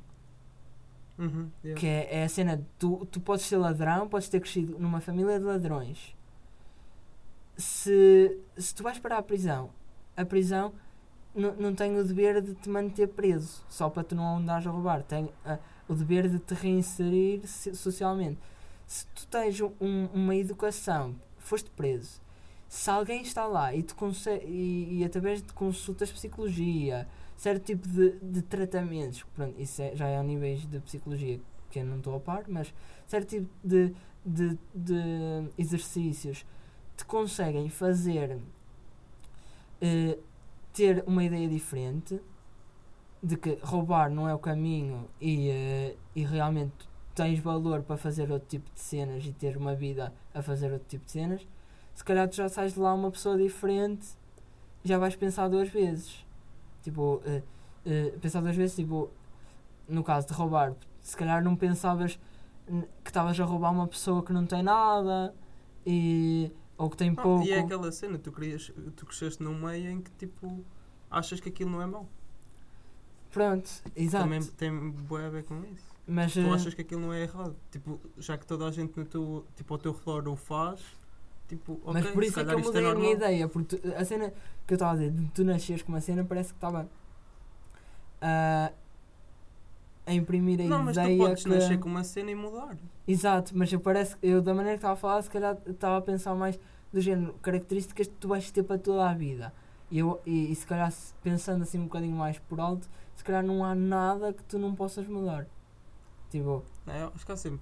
Uhum, 1.19 1.51
yeah. 1.65 1.81
Que 1.81 1.87
é, 1.87 2.21
é 2.21 2.25
a 2.25 2.29
cena 2.29 2.57
de 2.57 2.65
tu, 2.79 3.05
tu 3.11 3.21
podes 3.21 3.45
ser 3.45 3.57
ladrão, 3.57 4.09
podes 4.09 4.29
ter 4.29 4.41
crescido 4.41 4.79
numa 4.79 5.01
família 5.01 5.39
de 5.39 5.45
ladrões. 5.45 6.15
Se, 7.57 8.39
se 8.57 8.73
tu 8.73 8.85
vais 8.85 9.01
para 9.01 9.19
a 9.19 9.23
prisão, 9.23 9.71
a 10.17 10.25
prisão 10.25 10.73
não 11.35 11.75
tem 11.75 11.99
o 11.99 12.05
dever 12.05 12.41
de 12.41 12.55
te 12.55 12.69
manter 12.69 13.09
preso 13.09 13.65
só 13.69 13.89
para 13.89 14.05
tu 14.05 14.15
não 14.15 14.37
andares 14.37 14.67
a 14.67 14.71
roubar. 14.71 15.03
Tem 15.03 15.31
o 15.89 15.95
dever 15.95 16.29
de 16.29 16.39
te 16.39 16.55
reinserir 16.55 17.47
so- 17.47 17.75
socialmente. 17.75 18.39
Se 18.87 19.07
tu 19.15 19.27
tens 19.27 19.61
um- 19.61 20.07
uma 20.15 20.35
educação, 20.37 21.15
foste 21.39 21.71
preso, 21.71 22.21
se 22.69 22.91
alguém 22.91 23.23
está 23.23 23.47
lá 23.47 23.75
e, 23.75 23.83
te 23.83 23.95
e, 24.47 24.99
e 25.01 25.05
através 25.05 25.43
de 25.43 25.53
consultas 25.53 26.09
de 26.09 26.15
psicologia, 26.15 27.09
certo 27.37 27.65
tipo 27.65 27.89
de, 27.89 28.13
de 28.21 28.43
tratamentos, 28.43 29.25
pronto, 29.35 29.61
isso 29.61 29.81
é- 29.83 29.95
já 29.97 30.07
é 30.09 30.19
a 30.19 30.23
níveis 30.23 30.65
de 30.67 30.79
psicologia 30.81 31.41
que 31.71 31.79
eu 31.81 31.85
não 31.85 31.99
estou 31.99 32.17
a 32.17 32.21
par, 32.21 32.45
mas 32.49 32.73
certo 33.07 33.29
tipo 33.29 33.49
de, 33.65 33.95
de, 34.25 34.59
de 34.75 35.49
exercícios 35.59 36.45
te 36.97 37.05
conseguem 37.05 37.69
fazer 37.71 38.39
eh, 39.81 40.19
ter 40.73 41.05
uma 41.07 41.25
ideia 41.25 41.49
diferente 41.49 42.21
de 43.23 43.37
que 43.37 43.59
roubar 43.63 44.11
não 44.11 44.29
é 44.29 44.35
o 44.35 44.39
caminho 44.39 45.09
e, 45.21 45.49
eh, 45.51 45.97
e 46.15 46.25
realmente 46.25 46.73
tens 47.15 47.39
valor 47.41 47.83
para 47.83 47.97
fazer 47.97 48.31
outro 48.31 48.49
tipo 48.49 48.73
de 48.73 48.81
cenas 48.81 49.25
e 49.27 49.33
ter 49.33 49.57
uma 49.57 49.75
vida 49.75 50.13
a 50.33 50.41
fazer 50.41 50.73
outro 50.73 50.87
tipo 50.89 51.05
de 51.05 51.11
cenas, 51.11 51.47
se 51.95 52.05
calhar 52.05 52.29
tu 52.29 52.37
já 52.37 52.49
sais 52.49 52.75
de 52.75 52.79
lá 52.81 52.95
uma 52.95 53.11
pessoa 53.11 53.37
diferente, 53.37 54.07
já 54.85 54.99
vais 54.99 55.17
pensar 55.17 55.49
duas 55.49 55.69
vezes. 55.69 56.25
Tipo, 56.83 57.21
eh, 57.25 57.43
eh, 57.85 58.15
pensar 58.21 58.41
duas 58.41 58.55
vezes, 58.55 58.77
tipo, 58.77 59.11
no 59.89 60.05
caso 60.05 60.29
de 60.29 60.33
roubar, 60.33 60.75
se 61.01 61.17
calhar 61.17 61.43
não 61.43 61.57
pensavas 61.57 62.19
que 63.03 63.11
estavas 63.11 63.39
a 63.41 63.45
roubar 63.45 63.73
uma 63.73 63.89
pessoa 63.89 64.23
que 64.23 64.33
não 64.33 64.45
tem 64.47 64.63
nada 64.63 65.35
e, 65.87 66.53
ou 66.77 66.89
que 66.91 66.97
tem 66.97 67.15
Ah, 67.17 67.23
pouco. 67.23 67.45
e 67.45 67.51
é 67.51 67.61
aquela 67.61 67.91
cena, 67.91 68.19
tu, 68.19 68.31
querias, 68.31 68.71
tu 68.95 69.07
cresceste 69.07 69.43
num 69.43 69.59
meio 69.59 69.91
em 69.91 70.01
que 70.03 70.11
tipo 70.13 70.65
achas 71.11 71.41
que 71.41 71.49
aquilo 71.49 71.71
não 71.71 71.83
é 71.83 71.87
mau. 71.87 72.07
Pronto, 73.33 73.71
exato. 73.95 74.25
Também 74.25 74.43
tem 74.43 74.91
bué 74.91 75.27
a 75.27 75.29
ver 75.29 75.45
com 75.45 75.63
isso. 75.65 75.87
Mas 76.07 76.33
Tu 76.33 76.41
eh, 76.41 76.51
achas 76.51 76.73
que 76.75 76.81
aquilo 76.83 77.03
não 77.03 77.13
é 77.13 77.23
errado. 77.23 77.55
Tipo, 77.71 78.01
já 78.17 78.39
que 78.39 78.47
toda 78.47 78.67
a 78.67 78.71
gente 78.71 78.97
no 78.99 79.05
teu, 79.05 79.45
tipo, 79.55 79.75
ao 79.75 79.79
teu 79.79 79.93
redor 79.93 80.27
o 80.29 80.37
faz, 80.37 80.81
tipo, 81.47 81.75
ok, 81.85 81.93
Mas 81.93 82.11
por 82.11 82.25
isso 82.25 82.41
é 82.41 82.45
que 82.45 82.51
eu 82.55 82.59
é 82.59 82.63
mudei 82.63 82.87
a 82.87 82.95
minha 82.95 83.13
ideia, 83.13 83.49
porque 83.49 83.77
tu- 83.77 83.95
a 83.95 84.05
cena 84.05 84.33
que 84.67 84.73
eu 84.73 84.77
estava 84.77 84.93
a 84.93 84.95
dizer, 84.97 85.11
de 85.11 85.27
tu 85.31 85.45
nasceres 85.45 85.83
com 85.83 85.93
uma 85.93 86.01
cena, 86.01 86.25
parece 86.25 86.51
que 86.51 86.57
estava 86.57 86.89
a 88.21 88.73
a 90.07 90.13
imprimir 90.15 90.59
a 90.63 90.65
Não, 90.65 90.83
mas 90.85 90.97
tu 90.97 91.01
ideia 91.03 91.19
podes 91.19 91.43
que... 91.45 91.51
nascer 91.51 91.79
com 91.79 91.89
uma 91.91 92.03
cena 92.03 92.31
e 92.31 92.35
mudar. 92.35 92.79
Exato, 93.07 93.53
mas 93.57 93.71
eu 93.71 93.79
parece 93.79 94.17
eu 94.23 94.41
da 94.41 94.55
maneira 94.55 94.77
que 94.77 94.79
estava 94.79 94.95
a 94.95 94.97
falar, 94.97 95.21
se 95.21 95.29
calhar 95.29 95.59
estava 95.67 95.99
a 95.99 96.01
pensar 96.01 96.35
mais 96.35 96.59
do 96.91 96.99
género, 96.99 97.35
características 97.43 98.07
que 98.07 98.15
tu 98.15 98.29
vais 98.29 98.51
ter 98.51 98.63
para 98.63 98.79
toda 98.79 99.09
a 99.09 99.13
vida. 99.13 99.53
E, 99.91 99.99
eu, 99.99 100.21
e, 100.27 100.53
e 100.53 100.55
se 100.55 100.67
calhar 100.67 100.93
pensando 101.23 101.63
assim 101.63 101.79
um 101.79 101.85
bocadinho 101.85 102.17
mais 102.17 102.39
por 102.39 102.61
alto, 102.61 102.89
se 103.15 103.25
calhar 103.25 103.43
não 103.43 103.65
há 103.65 103.75
nada 103.75 104.33
que 104.33 104.43
tu 104.45 104.59
não 104.59 104.75
possas 104.75 105.07
mudar. 105.07 105.47
Tipo, 106.31 106.65
Não, 106.87 106.95
eu 106.95 107.13
acho 107.15 107.25
que 107.25 107.33
há 107.33 107.37
sempre 107.37 107.61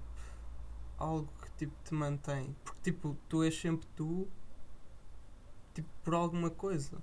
algo 0.97 1.27
que 1.41 1.51
tipo, 1.51 1.73
te 1.83 1.93
mantém. 1.93 2.55
Porque 2.63 2.91
tipo, 2.91 3.15
tu 3.29 3.43
és 3.43 3.57
sempre 3.57 3.87
tu 3.95 4.27
tipo, 5.73 5.87
por 6.03 6.13
alguma 6.13 6.49
coisa. 6.49 6.97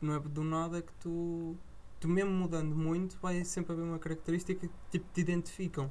Não 0.00 0.14
é 0.14 0.20
do 0.20 0.44
nada 0.44 0.82
que 0.82 0.92
tu. 0.94 1.56
Tu 1.98 2.08
mesmo 2.08 2.30
mudando 2.30 2.74
muito, 2.76 3.18
vai 3.20 3.42
sempre 3.44 3.72
haver 3.72 3.82
uma 3.82 3.98
característica 3.98 4.66
que 4.68 4.74
tipo, 4.90 5.06
te 5.12 5.20
identificam. 5.20 5.90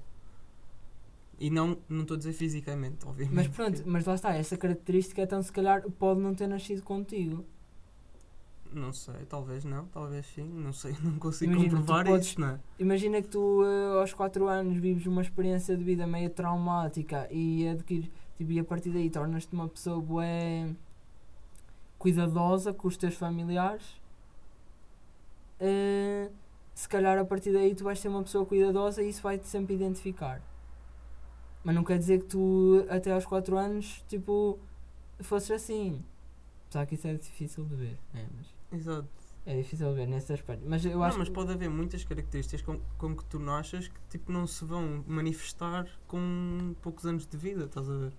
E 1.39 1.49
não 1.49 1.77
não 1.89 2.01
estou 2.03 2.15
a 2.15 2.17
dizer 2.17 2.33
fisicamente, 2.33 3.05
obviamente. 3.07 3.35
mas 3.35 3.47
pronto, 3.47 3.83
mas 3.85 4.05
lá 4.05 4.13
está, 4.15 4.33
essa 4.35 4.55
característica 4.55 5.21
então 5.23 5.41
se 5.41 5.51
calhar 5.51 5.81
pode 5.91 6.19
não 6.21 6.35
ter 6.35 6.47
nascido 6.47 6.83
contigo. 6.83 7.43
Não 8.73 8.91
sei, 8.91 9.25
talvez 9.29 9.63
não, 9.63 9.85
talvez 9.85 10.25
sim, 10.25 10.43
não 10.43 10.73
sei, 10.73 10.95
não 11.03 11.19
consigo 11.19 11.51
Imagina, 11.53 11.77
comprovar 11.77 12.05
podes- 12.05 12.27
isso, 12.27 12.41
não 12.41 12.49
é? 12.49 12.59
Imagina 12.79 13.21
que 13.21 13.27
tu 13.27 13.63
eh, 13.63 13.99
aos 13.99 14.13
4 14.13 14.47
anos 14.47 14.77
vives 14.77 15.05
uma 15.05 15.21
experiência 15.21 15.77
de 15.77 15.83
vida 15.83 16.07
meio 16.07 16.29
traumática 16.31 17.27
e 17.31 17.67
adquires, 17.69 18.09
tipo, 18.35 18.51
e 18.51 18.59
a 18.59 18.63
partir 18.63 18.89
daí 18.89 19.09
tornas-te 19.09 19.53
uma 19.53 19.67
pessoa 19.67 20.01
bué 20.01 20.73
cuidadosa 21.99 22.73
com 22.73 22.87
os 22.87 22.97
teus 22.97 23.15
familiares. 23.15 24.01
Eh, 25.59 26.29
se 26.73 26.89
calhar 26.89 27.17
a 27.17 27.25
partir 27.25 27.53
daí 27.53 27.75
tu 27.75 27.83
vais 27.83 27.99
ser 27.99 28.07
uma 28.09 28.23
pessoa 28.23 28.45
cuidadosa 28.45 29.01
e 29.03 29.09
isso 29.09 29.21
vai-te 29.21 29.47
sempre 29.47 29.75
identificar. 29.75 30.41
Mas 31.63 31.75
não 31.75 31.83
quer 31.83 31.97
dizer 31.97 32.19
que 32.19 32.25
tu 32.25 32.85
até 32.89 33.11
aos 33.11 33.25
4 33.25 33.57
anos 33.57 34.03
tipo 34.07 34.59
fosses 35.21 35.51
assim. 35.51 36.03
Apesar 36.67 36.85
que 36.87 36.95
isso 36.95 37.07
é 37.07 37.13
difícil 37.13 37.63
de 37.65 37.75
ver. 37.75 37.97
É, 38.15 38.25
mas 38.35 38.47
Exato. 38.73 39.07
é 39.45 39.55
difícil 39.57 39.93
ver 39.93 40.07
nesse 40.07 40.33
aspecto. 40.33 40.65
Mas 40.67 40.83
eu 40.85 40.91
não, 40.97 41.03
acho 41.03 41.17
mas 41.19 41.27
que- 41.29 41.33
pode 41.33 41.51
haver 41.51 41.69
muitas 41.69 42.03
características 42.03 42.61
com, 42.61 42.79
com 42.97 43.15
que 43.15 43.23
tu 43.25 43.39
nasces 43.39 43.87
que 43.87 43.99
tipo 44.09 44.31
não 44.31 44.47
se 44.47 44.65
vão 44.65 45.03
manifestar 45.07 45.87
com 46.07 46.73
poucos 46.81 47.05
anos 47.05 47.25
de 47.27 47.37
vida, 47.37 47.65
estás 47.65 47.89
a 47.89 47.95
ver? 47.97 48.13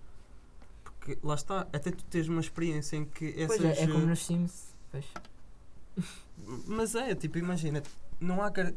Porque 0.82 1.18
lá 1.22 1.34
está, 1.34 1.62
até 1.72 1.90
tu 1.90 2.04
tens 2.04 2.28
uma 2.28 2.40
experiência 2.40 2.96
em 2.96 3.04
que 3.04 3.28
essas. 3.40 3.58
Pois 3.58 3.78
é, 3.78 3.82
é 3.82 3.86
como 3.86 4.04
eh, 4.04 4.06
nos 4.06 4.24
Sims. 4.24 4.74
Pois. 4.90 5.06
Mas 6.66 6.94
é, 6.94 7.14
tipo, 7.14 7.38
imagina, 7.38 7.82
não 8.20 8.42
há. 8.42 8.50
tipo, 8.50 8.74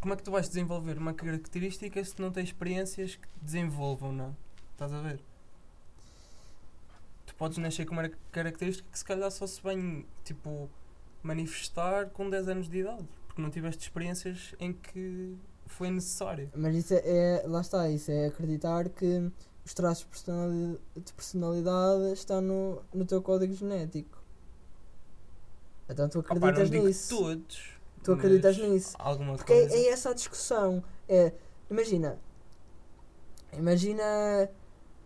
como 0.00 0.14
é 0.14 0.16
que 0.16 0.22
tu 0.22 0.30
vais 0.30 0.48
desenvolver 0.48 0.96
uma 0.98 1.12
característica 1.14 2.02
se 2.04 2.20
não 2.20 2.30
tens 2.30 2.48
experiências 2.48 3.16
que 3.16 3.28
desenvolvam, 3.42 4.12
não? 4.12 4.36
Estás 4.72 4.92
a 4.92 5.00
ver? 5.00 5.20
Podes 7.38 7.56
nascer 7.58 7.86
com 7.86 7.92
uma 7.94 8.08
característica 8.32 8.86
que 8.90 8.98
se 8.98 9.04
calhar 9.04 9.30
só 9.30 9.46
se 9.46 9.62
vem, 9.62 10.04
tipo, 10.24 10.68
manifestar 11.22 12.10
com 12.10 12.28
10 12.28 12.48
anos 12.48 12.68
de 12.68 12.78
idade. 12.80 13.08
Porque 13.28 13.40
não 13.40 13.48
tiveste 13.50 13.82
experiências 13.84 14.54
em 14.58 14.72
que 14.72 15.36
foi 15.66 15.88
necessário. 15.90 16.50
Mas 16.54 16.74
isso 16.74 16.94
é, 16.94 17.02
é- 17.04 17.42
Lá 17.46 17.60
está, 17.60 17.88
isso 17.88 18.10
é 18.10 18.26
acreditar 18.26 18.88
que 18.88 19.30
os 19.64 19.72
traços 19.72 20.02
de 20.04 20.10
personalidade, 20.10 20.80
de 20.96 21.12
personalidade 21.12 22.12
estão 22.12 22.40
no, 22.40 22.82
no 22.92 23.04
teu 23.04 23.22
código 23.22 23.54
genético. 23.54 24.18
Então 25.88 26.08
tu 26.08 26.18
Opa, 26.18 26.34
acreditas 26.34 26.70
digo 26.70 26.86
nisso. 26.86 27.16
todos. 27.16 27.70
Tu 28.02 28.12
acreditas 28.12 28.58
nisso. 28.58 28.96
Alguma 28.98 29.36
Porque 29.36 29.52
é, 29.52 29.60
coisa. 29.60 29.74
é 29.76 29.88
essa 29.90 30.10
a 30.10 30.14
discussão. 30.14 30.82
É, 31.08 31.32
imagina. 31.70 32.18
Imagina 33.52 34.50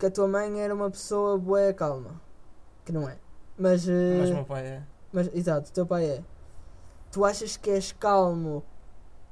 que 0.03 0.07
a 0.07 0.11
tua 0.11 0.27
mãe 0.27 0.61
era 0.61 0.75
uma 0.75 0.91
pessoa 0.91 1.39
boa 1.39 1.73
calma. 1.73 2.21
Que 2.85 2.91
não 2.91 3.09
é. 3.09 3.17
Mas. 3.57 3.89
eh, 3.89 4.17
Mas 4.19 4.31
o 4.31 4.35
meu 4.35 4.45
pai 4.45 4.67
é. 4.67 4.83
Mas, 5.13 5.33
exato, 5.33 5.71
o 5.71 5.73
teu 5.73 5.87
pai 5.87 6.07
é. 6.07 6.25
Tu 7.13 7.25
achas 7.25 7.57
que 7.57 7.71
és 7.71 7.93
calmo 7.93 8.65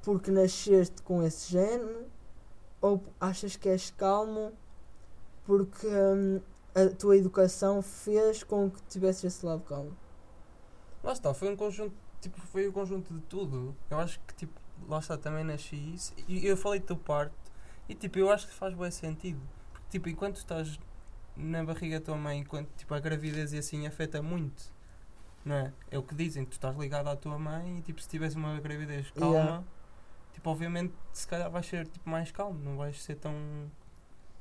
porque 0.00 0.30
nasceste 0.30 1.02
com 1.02 1.24
esse 1.24 1.50
gene? 1.50 2.06
Ou 2.80 3.02
achas 3.20 3.56
que 3.56 3.68
és 3.68 3.90
calmo 3.90 4.52
porque 5.44 5.88
hum, 5.88 6.40
a 6.72 6.94
tua 6.94 7.16
educação 7.16 7.82
fez 7.82 8.44
com 8.44 8.70
que 8.70 8.80
tivesses 8.84 9.24
esse 9.24 9.44
lado 9.44 9.62
calmo? 9.64 9.96
Lá 11.02 11.12
está, 11.12 11.34
foi 11.34 11.52
um 11.52 11.56
conjunto, 11.56 11.96
tipo, 12.20 12.40
foi 12.42 12.68
um 12.68 12.72
conjunto 12.72 13.12
de 13.12 13.20
tudo. 13.22 13.74
Eu 13.90 13.98
acho 13.98 14.20
que, 14.20 14.34
tipo, 14.34 14.52
lá 14.88 15.00
está, 15.00 15.18
também 15.18 15.42
nasci 15.42 15.74
isso. 15.94 16.14
E 16.28 16.46
eu 16.46 16.56
falei 16.56 16.78
da 16.78 16.86
tua 16.86 16.96
parte. 16.96 17.34
E, 17.88 17.94
tipo, 17.96 18.20
eu 18.20 18.30
acho 18.30 18.46
que 18.46 18.54
faz 18.54 18.72
bem 18.72 18.90
sentido. 18.92 19.40
Tipo, 19.90 20.08
enquanto 20.08 20.36
estás 20.36 20.78
na 21.36 21.64
barriga 21.64 21.98
da 22.00 22.04
tua 22.06 22.16
mãe, 22.16 22.40
enquanto, 22.40 22.68
tipo, 22.76 22.94
a 22.94 23.00
gravidez 23.00 23.52
e 23.52 23.58
assim 23.58 23.86
afeta 23.86 24.22
muito. 24.22 24.72
Não 25.44 25.56
é? 25.56 25.72
É 25.90 25.98
o 25.98 26.02
que 26.02 26.14
dizem, 26.14 26.44
tu 26.44 26.52
estás 26.52 26.76
ligado 26.76 27.08
à 27.08 27.16
tua 27.16 27.38
mãe 27.38 27.78
e, 27.78 27.82
tipo, 27.82 28.00
se 28.02 28.08
tiveres 28.08 28.34
uma 28.34 28.60
gravidez 28.60 29.10
calma, 29.12 29.34
Yeah. 29.36 29.64
tipo, 30.34 30.50
obviamente, 30.50 30.94
se 31.12 31.26
calhar 31.26 31.50
vais 31.50 31.66
ser, 31.66 31.86
tipo, 31.88 32.08
mais 32.08 32.30
calmo. 32.30 32.58
Não 32.62 32.76
vais 32.76 33.02
ser 33.02 33.16
tão 33.16 33.34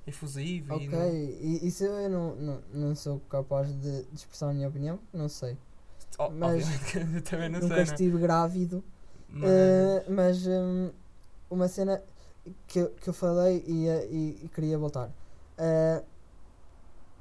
efusivo 0.07 0.75
Ok, 0.75 0.87
e... 0.87 0.87
não- 0.89 1.67
isso 1.67 1.83
eu 1.83 2.09
não, 2.09 2.35
não, 2.35 2.61
não 2.73 2.95
sou 2.95 3.19
capaz 3.29 3.73
de, 3.73 4.05
expressar 4.13 4.49
a 4.49 4.53
minha 4.53 4.67
opinião, 4.67 4.99
não 5.13 5.29
sei. 5.29 5.57
Oh, 6.17 6.29
mas 6.31 6.65
também 7.29 7.49
não 7.49 7.59
Nunca 7.61 7.75
sei, 7.75 7.85
né? 7.85 7.93
estive 7.93 8.17
grávido. 8.19 8.83
Mas... 9.29 9.49
Eh, 9.49 10.05
mas 10.09 10.47
hum, 10.47 10.91
uma 11.49 11.67
cena 11.67 12.01
que, 12.67 12.79
eu- 12.79 12.89
que 12.91 13.09
eu 13.09 13.13
falei 13.13 13.63
e, 13.67 13.87
eh, 13.87 14.07
e, 14.11 14.45
e 14.45 14.49
queria 14.49 14.77
voltar. 14.77 15.11
Eh, 15.59 16.03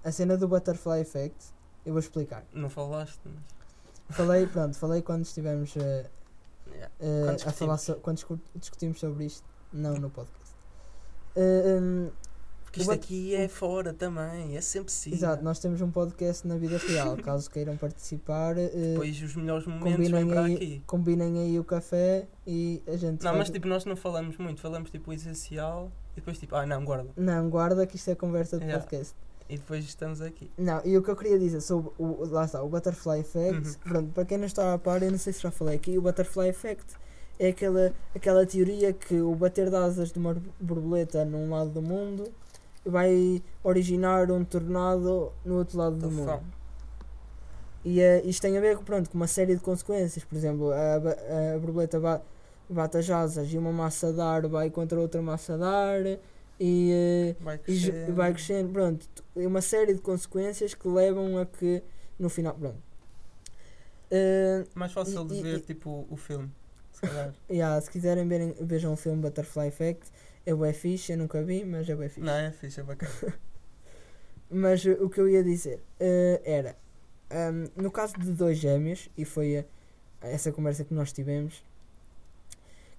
a 0.05 0.13
cena 0.13 0.37
do 0.37 0.47
Butterfly 0.49 1.01
Effect, 1.01 1.37
eu 1.85 1.93
vou 1.93 2.01
explicar. 2.01 2.45
Não 2.55 2.71
falaste, 2.71 3.21
mas... 3.25 4.17
Falei, 4.17 4.47
pronto, 4.47 4.77
falei 4.79 5.03
quando 5.03 5.25
estivemos 5.25 5.77
eh, 5.77 6.09
Yeah. 6.71 6.91
Quando 6.99 7.49
a 7.49 7.53
falar 7.53 7.79
so, 7.79 7.95
quando 7.97 8.17
discu- 8.17 8.41
discutimos 8.55 9.01
sobre 9.01 9.25
isto, 9.25 9.43
não 9.73 9.95
no 9.95 10.11
podcast. 10.11 10.55
Hum, 11.37 12.11
Porque 12.63 12.81
isto 12.81 12.93
aqui 12.93 13.35
é 13.35 13.49
fora 13.49 13.95
também, 13.95 14.55
é 14.57 14.61
sempre 14.61 14.93
sim. 14.93 15.13
exato, 15.15 15.43
nós 15.43 15.59
temos 15.59 15.81
um 15.81 15.91
podcast 15.91 16.47
na 16.47 16.57
vida 16.59 16.77
real. 16.77 17.17
Caso 17.17 17.51
queiram 17.51 17.75
participar, 17.79 18.55
Depois 18.55 19.21
os 19.23 19.35
melhores 19.35 19.67
momentos 19.67 19.93
combinem 19.95 20.27
vêm 20.29 20.39
aí, 20.39 20.55
aqui. 20.55 20.83
combinem 20.87 21.39
aí 21.39 21.59
o 21.59 21.65
café 21.65 22.29
e 22.47 22.83
a 22.87 22.97
gente 22.97 23.23
Não, 23.25 23.31
faz- 23.33 23.39
mas 23.39 23.51
tipo, 23.51 23.67
nós 23.67 23.85
não 23.87 23.97
falamos 23.97 24.37
muito, 24.37 24.61
falamos 24.61 24.91
tipo 24.91 25.11
o 25.11 25.15
essencial 25.15 25.91
e 26.19 26.21
depois 26.21 26.39
tipo, 26.39 26.55
ah 26.57 26.67
não, 26.67 26.85
guarda. 26.85 27.09
Não, 27.17 27.49
guarda 27.49 27.87
que 27.87 27.97
isto 27.97 28.11
é 28.11 28.15
conversa 28.15 28.59
de 28.59 28.65
Yeah. 28.65 28.83
podcast. 28.85 29.15
E 29.49 29.57
depois 29.57 29.83
estamos 29.85 30.21
aqui. 30.21 30.51
Não, 30.59 30.83
e 30.85 30.99
o 30.99 31.03
que 31.03 31.11
eu 31.11 31.17
queria 31.17 31.39
dizer 31.39 31.61
sobre 31.63 31.91
o, 31.99 32.25
lá 32.27 32.45
está, 32.45 32.63
o 32.63 32.69
Butterfly 32.69 33.21
Effect, 33.21 33.69
Uhum. 33.69 33.75
pronto, 33.85 34.13
para 34.13 34.25
quem 34.27 34.37
não 34.37 34.45
está 34.47 34.75
a 34.75 34.79
par, 34.79 35.03
eu 35.03 35.11
não 35.11 35.17
sei 35.19 35.33
se 35.33 35.41
já 35.41 35.51
falei 35.51 35.77
aqui, 35.77 35.97
o 35.97 36.03
Butterfly 36.03 36.49
Effect 36.49 36.85
é 37.39 37.49
aquela, 37.49 37.95
aquela 38.15 38.45
teoria 38.45 38.93
que 38.93 39.19
o 39.21 39.35
bater 39.35 39.71
de 39.71 39.77
asas 39.77 40.13
de 40.13 40.19
uma 40.19 40.37
borboleta 40.61 41.25
num 41.25 41.49
lado 41.51 41.71
do 41.71 41.81
mundo 41.81 42.31
vai 42.85 43.43
originar 43.65 44.31
um 44.31 44.45
tornado 44.45 45.33
no 45.45 45.57
outro 45.59 45.79
lado 45.79 45.97
do 45.97 46.09
Tô 46.09 46.11
mundo. 46.11 46.27
fã. 46.27 46.41
E 47.85 48.01
eh, 48.01 48.21
isto 48.25 48.43
tem 48.43 48.57
a 48.59 48.61
ver 48.61 48.77
com, 48.77 48.85
pronto, 48.85 49.09
com 49.09 49.17
uma 49.17 49.27
série 49.29 49.55
de 49.55 49.63
consequências, 49.63 50.25
por 50.25 50.37
exemplo, 50.37 50.73
a, 50.73 50.99
ba- 51.01 51.17
a 51.55 51.59
borboleta 51.59 51.99
ba- 52.01 52.21
bate 52.69 52.99
as 52.99 53.09
asas 53.11 53.53
e 53.53 53.59
uma 53.59 53.73
massa 53.73 54.13
de 54.13 54.21
ar 54.21 54.47
vai 54.47 54.71
contra 54.71 55.01
outra 55.01 55.21
massa 55.23 55.57
de 55.57 55.65
ar 55.65 56.19
e... 56.61 56.91
eh, 56.93 57.37
Vai 57.41 57.61
e 57.69 57.75
ju- 57.75 57.91
crescer. 57.93 58.13
vai 58.13 58.33
crescendo, 58.33 58.73
pronto, 58.73 59.07
é 59.37 59.47
uma 59.47 59.61
série 59.61 59.95
de 59.95 60.01
consequências 60.01 60.75
que 60.75 60.89
levam 60.89 61.39
a 61.39 61.47
que 61.47 61.83
no 62.19 62.29
final, 62.29 62.55
pronto. 62.55 62.79
Eh, 64.11 64.65
Mais 64.75 64.93
fácil 64.93 65.23
E- 65.25 65.29
de 65.29 65.35
e- 65.37 65.43
ver 65.43 65.57
e- 65.59 65.61
tipo 65.61 66.07
o 66.11 66.17
filme. 66.17 66.51
Se 66.93 67.01
calhar. 67.03 67.33
yeah, 67.51 67.81
se 67.81 67.91
quiserem 67.91 68.27
verem, 68.27 68.55
vejam 68.61 68.93
o 68.93 68.97
filme 68.97 69.21
Butterfly 69.23 69.69
Effect, 69.69 70.11
é 70.47 70.55
bué 70.55 70.73
fixe, 70.73 71.13
eu 71.13 71.19
nunca 71.19 71.43
vi, 71.43 71.65
mas 71.65 71.89
é 71.89 71.95
bué 71.95 72.09
fixe. 72.09 72.21
não, 72.27 72.33
é 72.33 72.51
fixe, 72.51 72.81
é 72.81 72.83
bacana. 72.83 73.13
Mas 74.51 74.83
o 74.87 75.11
que 75.11 75.21
eu 75.21 75.29
ia 75.29 75.45
dizer 75.45 75.83
eh, 76.01 76.41
era, 76.43 76.75
ahm, 77.31 77.67
no 77.77 77.91
caso 77.91 78.15
de 78.19 78.33
dois 78.33 78.57
gêmeos, 78.57 79.11
e 79.15 79.23
foi 79.27 79.57
eh, 79.57 79.67
essa 80.23 80.51
conversa 80.51 80.85
que 80.87 80.95
nós 80.95 81.13
tivemos, 81.13 81.63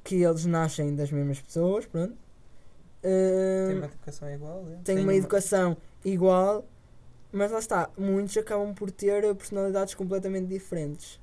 que 0.10 0.24
eles 0.24 0.44
nascem 0.46 0.96
das 0.96 1.12
mesmas 1.12 1.40
pessoas, 1.40 1.86
pronto. 1.86 2.16
eh, 3.04 3.68
Tem 3.68 3.78
uma 3.78 3.86
educação 3.86 4.30
igual, 4.34 4.66
é? 4.72 4.76
têm 4.84 5.00
uma 5.04 5.14
educação 5.16 5.78
igual, 6.04 6.66
mas 7.32 7.52
lá 7.52 7.60
está, 7.60 7.90
muitos 7.96 8.36
acabam 8.38 8.74
por 8.74 8.90
ter 8.92 9.22
personalidades 9.36 9.94
completamente 9.94 10.48
diferentes. 10.48 11.20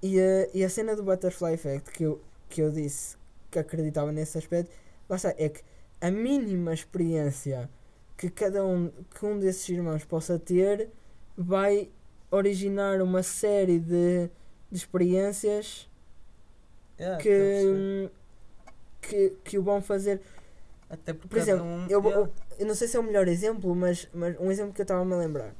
E 0.00 0.20
a, 0.20 0.48
e 0.54 0.64
a 0.64 0.68
cena 0.68 0.94
do 0.94 1.02
Butterfly 1.02 1.54
Effect 1.54 1.90
que 1.90 2.04
eu, 2.04 2.20
que 2.48 2.62
eu 2.62 2.70
disse 2.70 3.16
que 3.50 3.58
acreditava 3.58 4.12
nesse 4.12 4.38
aspecto, 4.38 4.70
lá 5.08 5.16
está, 5.16 5.34
é 5.36 5.48
que 5.48 5.62
a 6.00 6.10
mínima 6.12 6.72
experiência 6.72 7.68
que 8.16 8.30
cada 8.30 8.64
um, 8.64 8.90
que 9.18 9.26
um 9.26 9.38
desses 9.40 9.68
irmãos 9.68 10.04
possa 10.04 10.38
ter 10.38 10.90
vai 11.36 11.90
originar 12.30 13.02
uma 13.02 13.22
série 13.24 13.80
de, 13.80 14.28
de 14.70 14.76
experiências 14.76 15.90
Yeah, 16.98 17.18
que, 17.22 18.10
que, 19.02 19.30
que 19.44 19.58
o 19.58 19.62
vão 19.62 19.82
fazer 19.82 20.20
Até 20.88 21.12
por 21.12 21.28
cada 21.28 21.40
exemplo, 21.42 21.64
um, 21.64 21.86
eu, 21.88 22.02
yeah. 22.02 22.30
eu 22.58 22.66
não 22.66 22.74
sei 22.74 22.88
se 22.88 22.96
é 22.96 23.00
o 23.00 23.02
melhor 23.02 23.26
exemplo, 23.28 23.74
mas, 23.74 24.08
mas 24.14 24.38
um 24.40 24.50
exemplo 24.50 24.72
que 24.74 24.80
eu 24.80 24.84
estava-me 24.84 25.12
a 25.14 25.16
lembrar. 25.16 25.54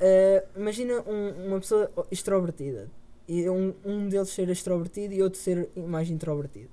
Eh, 0.00 0.44
imagina 0.56 1.02
um- 1.06 1.46
uma 1.48 1.58
pessoa 1.60 1.90
extrovertida 2.10 2.88
e 3.26 3.48
um, 3.50 3.74
um 3.84 4.08
deles 4.08 4.28
ser 4.30 4.48
extrovertido 4.48 5.12
e 5.14 5.22
outro 5.22 5.38
ser 5.40 5.68
mais 5.76 6.08
introvertido. 6.10 6.70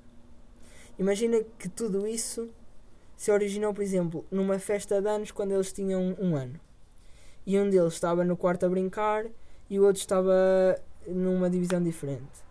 Imagina 0.99 1.43
que 1.59 1.67
tudo 1.69 2.07
isso 2.07 2.49
se 3.17 3.31
originou, 3.31 3.73
por 3.73 3.83
exemplo, 3.83 4.25
numa 4.31 4.59
festa 4.59 5.01
de 5.01 5.09
anos 5.09 5.31
quando 5.31 5.53
eles 5.53 5.71
tinham 5.73 6.15
um 6.19 6.35
ano. 6.35 6.59
E 7.45 7.59
um 7.59 7.69
deles 7.69 7.93
estava 7.95 8.23
no 8.25 8.37
quarto 8.37 8.65
a 8.65 8.69
brincar 8.69 9.25
e 9.69 9.79
o 9.79 9.85
outro 9.85 10.01
estava 10.01 10.33
numa 11.07 11.49
divisão 11.49 11.83
diferente. 11.83 12.44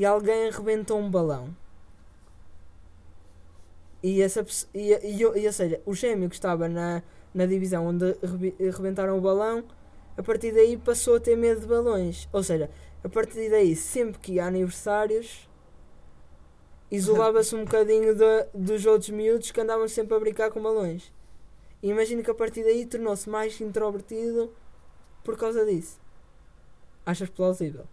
E 0.00 0.04
alguém 0.06 0.48
arrebentou 0.48 0.98
um 0.98 1.10
balão. 1.10 1.54
E, 4.02 4.22
essa, 4.22 4.42
e, 4.72 4.94
e, 4.94 5.16
e, 5.20 5.46
ou 5.46 5.52
seja, 5.52 5.78
o 5.84 5.94
gêmeo 5.94 6.30
que 6.30 6.34
estava 6.34 6.70
na, 6.70 7.02
na 7.34 7.44
divisão 7.44 7.86
onde 7.86 8.16
arrebentaram 8.66 9.18
o 9.18 9.20
balão, 9.20 9.62
a 10.16 10.22
partir 10.22 10.52
daí 10.52 10.78
passou 10.78 11.16
a 11.16 11.20
ter 11.20 11.36
medo 11.36 11.60
de 11.60 11.66
balões. 11.66 12.26
Ou 12.32 12.42
seja, 12.42 12.70
a 13.04 13.10
partir 13.10 13.50
daí, 13.50 13.76
sempre 13.76 14.18
que 14.18 14.40
a 14.40 14.46
aniversários, 14.46 15.46
isolava-se 16.90 17.54
um 17.54 17.66
bocadinho 17.66 18.16
da- 18.16 18.46
dos 18.54 18.86
outros 18.86 19.10
miúdos 19.10 19.50
que 19.50 19.60
andavam 19.60 19.86
sempre 19.86 20.14
a 20.16 20.18
brincar 20.18 20.50
com 20.50 20.62
balões. 20.62 21.12
E 21.82 21.90
imagino 21.90 22.22
que 22.22 22.30
a 22.30 22.34
partir 22.34 22.64
daí 22.64 22.86
tornou-se 22.86 23.28
mais 23.28 23.60
introvertido 23.60 24.50
por 25.22 25.36
causa 25.36 25.62
disso. 25.66 26.00
Achas 27.04 27.28
plausível? 27.28 27.84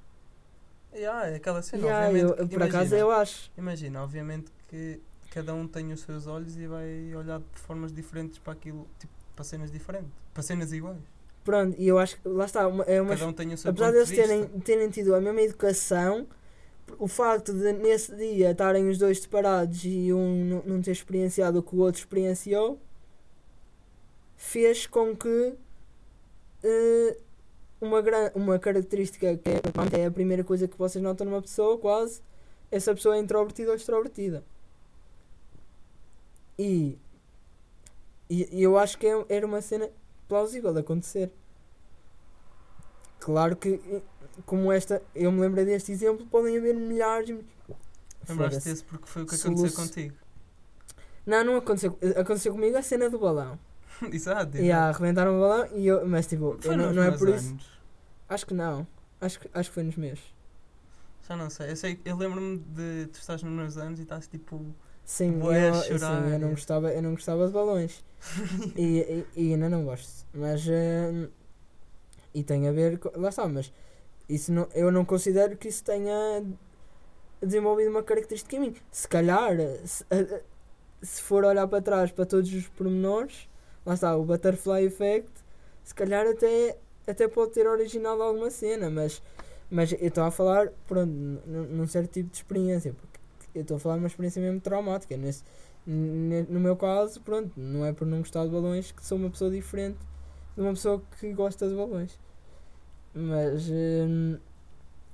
Yeah, 0.97 1.27
é 1.29 1.35
aquela 1.35 1.61
cena, 1.61 1.83
Yeah, 1.85 2.07
obviamente. 2.07 2.39
eu, 2.39 2.47
que- 2.47 2.53
por 2.55 2.63
acaso 2.63 2.77
imagina, 2.95 3.01
eu 3.01 3.11
acho. 3.11 3.51
Imagina, 3.57 4.03
obviamente 4.03 4.51
que 4.67 4.99
cada 5.29 5.53
um 5.53 5.67
tem 5.67 5.91
os 5.93 6.01
seus 6.01 6.25
olhos 6.27 6.57
e 6.57 6.65
vai 6.67 7.13
olhar 7.15 7.39
de 7.39 7.59
formas 7.59 7.93
diferentes 7.93 8.39
para 8.39 8.53
aquilo, 8.53 8.87
tipo, 8.99 9.13
para 9.35 9.43
cenas 9.45 9.71
diferentes, 9.71 10.11
para 10.33 10.41
cenas 10.43 10.73
iguais. 10.73 10.97
Pronto, 11.43 11.75
e 11.79 11.87
eu 11.87 11.97
acho 11.99 12.19
que 12.19 12.27
lá 12.27 12.45
está, 12.45 12.67
uma, 12.67 12.83
é 12.85 13.01
uma 13.01 13.11
cada 13.11 13.27
um 13.27 13.33
tem 13.33 13.53
o 13.53 13.57
seu 13.57 13.71
apesar 13.71 13.91
deles 13.91 14.09
de 14.09 14.15
terem, 14.15 14.45
terem 14.61 14.89
tido 14.89 15.13
a 15.15 15.21
mesma 15.21 15.41
educação, 15.41 16.27
o 16.97 17.07
facto 17.07 17.53
de 17.53 17.71
nesse 17.73 18.15
dia 18.15 18.51
estarem 18.51 18.89
os 18.89 18.97
dois 18.97 19.19
separados 19.21 19.83
e 19.85 20.11
um 20.11 20.45
não- 20.45 20.63
não 20.65 20.81
ter 20.81 20.91
experienciado 20.91 21.59
o 21.59 21.63
que 21.63 21.75
o 21.75 21.79
outro 21.79 21.99
experienciou, 22.01 22.79
fez 24.35 24.85
com 24.87 25.15
que 25.15 25.55
eh, 26.63 27.17
uma, 27.81 28.01
uma 28.35 28.59
característica 28.59 29.37
que 29.37 29.49
é, 29.49 29.61
é 30.01 30.05
a 30.05 30.11
primeira 30.11 30.43
coisa 30.43 30.67
que 30.67 30.77
vocês 30.77 31.03
notam 31.03 31.25
numa 31.25 31.41
pessoa, 31.41 31.77
quase, 31.77 32.21
essa 32.71 32.93
pessoa 32.93 33.15
é 33.15 33.19
introvertida 33.19 33.69
ou 33.71 33.75
extrovertida. 33.75 34.43
E, 36.57 36.97
e, 38.29 38.61
eu 38.61 38.77
acho 38.77 38.97
que 38.97 39.05
é- 39.07 39.25
era 39.29 39.45
uma 39.45 39.61
cena 39.61 39.89
plausível 40.27 40.73
de 40.73 40.79
acontecer. 40.79 41.31
Claro 43.19 43.55
que, 43.55 43.79
como 44.45 44.71
esta, 44.71 45.01
eu 45.15 45.31
me 45.31 45.39
lembrei 45.41 45.65
deste 45.65 45.91
exemplo, 45.91 46.25
podem 46.27 46.57
haver 46.57 46.75
milhares. 46.75 47.29
Lembraste 47.29 48.35
Foda-se. 48.35 48.69
desse 48.69 48.83
porque 48.83 49.05
foi 49.07 49.23
o 49.23 49.25
que 49.25 49.37
Soluço- 49.37 49.65
aconteceu 49.65 49.85
contigo. 49.85 50.15
Não, 51.25 51.43
não 51.43 51.55
aconteceu. 51.57 51.97
Aconteceu 52.15 52.53
comigo 52.53 52.77
a 52.77 52.81
cena 52.81 53.09
do 53.09 53.19
balão. 53.19 53.59
Exato. 54.11 54.57
E 54.57 54.61
yeah, 54.61 54.89
arrebentaram 54.89 55.37
o 55.37 55.39
balão 55.41 55.67
e 55.75 55.87
eu. 55.87 56.07
Mas 56.07 56.27
tipo, 56.27 56.57
eu 56.63 56.77
não, 56.77 56.93
não 56.93 57.03
é 57.03 57.11
por 57.17 57.29
isso. 57.29 57.49
anos. 57.49 57.69
Acho 58.29 58.45
que 58.45 58.53
não. 58.53 58.87
Acho 59.19 59.39
que, 59.39 59.49
acho 59.53 59.69
que 59.69 59.73
foi 59.73 59.83
nos 59.83 59.95
meus. 59.97 60.19
Já 61.27 61.35
não 61.35 61.49
sei. 61.49 61.71
Eu, 61.71 61.75
sei, 61.75 61.99
eu 62.05 62.15
lembro-me 62.15 62.57
de 62.59 63.07
tu 63.07 63.19
estás 63.19 63.41
nos 63.43 63.51
meus 63.53 63.77
anos 63.77 63.99
e 63.99 64.03
estás 64.03 64.27
tipo. 64.27 64.65
Sim, 65.03 65.39
Bué 65.39 65.69
eu, 65.69 65.73
a 65.73 65.81
sim, 65.81 65.97
chorar. 65.99 66.27
eu 66.29 66.39
não 66.39 66.49
gostava, 66.49 66.91
eu 66.91 67.01
não 67.01 67.11
gostava 67.11 67.47
de 67.47 67.53
balões. 67.53 68.03
e, 68.75 69.25
e, 69.35 69.41
e 69.49 69.53
ainda 69.53 69.69
não 69.69 69.83
gosto. 69.85 70.25
Mas. 70.33 70.65
hum, 70.67 71.27
e 72.33 72.43
tem 72.43 72.67
a 72.67 72.71
ver. 72.71 72.99
com- 72.99 73.11
Lá 73.19 73.29
está, 73.29 73.47
mas. 73.47 73.71
Isso 74.29 74.51
não, 74.51 74.67
eu 74.73 74.91
não 74.91 75.05
considero 75.05 75.55
que 75.55 75.69
isso 75.69 75.83
tenha 75.83 76.43
desenvolvido 77.41 77.89
uma 77.89 78.03
característica 78.03 78.55
em 78.55 78.59
mim. 78.59 78.75
Se 78.91 79.07
calhar, 79.07 79.55
se, 79.85 80.03
a- 80.11 80.35
a- 80.35 80.41
se 81.01 81.21
for 81.21 81.43
olhar 81.45 81.67
para 81.67 81.81
trás 81.81 82.11
para 82.11 82.25
todos 82.25 82.53
os 82.53 82.67
pormenores, 82.67 83.47
lá 83.87 83.95
está, 83.95 84.17
o 84.17 84.25
Butterfly 84.25 84.85
Effect, 84.85 85.31
se 85.83 85.95
calhar 85.95 86.27
até, 86.27 86.77
até 87.07 87.27
pode 87.29 87.53
ter 87.53 87.67
originado 87.67 88.23
alguma 88.23 88.51
cena, 88.51 88.89
mas, 88.91 89.23
mas 89.71 89.93
eu 89.93 89.99
estou 90.09 90.25
a 90.25 90.31
falar, 90.31 90.71
pronto, 90.87 91.11
num 91.11 91.87
certo 91.87 92.11
tipo 92.13 92.31
de 92.31 92.37
experiência, 92.37 92.93
porque 92.93 93.19
eu 93.55 93.63
estou 93.63 93.77
a 93.77 93.81
falar 93.81 93.95
de 93.97 94.01
uma 94.03 94.07
experiência 94.07 94.41
mesmo 94.41 94.61
traumática. 94.61 95.17
Nesse, 95.17 95.43
ne- 95.87 96.43
no 96.49 96.59
meu 96.59 96.77
caso, 96.77 97.21
pronto, 97.21 97.51
não 97.57 97.85
é 97.85 97.93
por 97.93 98.07
não 98.07 98.19
gostar 98.19 98.45
de 98.45 98.51
balões 98.51 98.91
que 98.91 99.05
sou 99.05 99.17
uma 99.17 99.31
pessoa 99.31 99.51
diferente 99.51 99.99
de 100.55 100.61
uma 100.63 100.73
pessoa 100.73 101.01
que 101.19 101.33
gosta 101.33 101.69
de 101.69 101.75
balões. 101.75 102.19
Mas, 103.13 103.69
hum, 103.69 104.37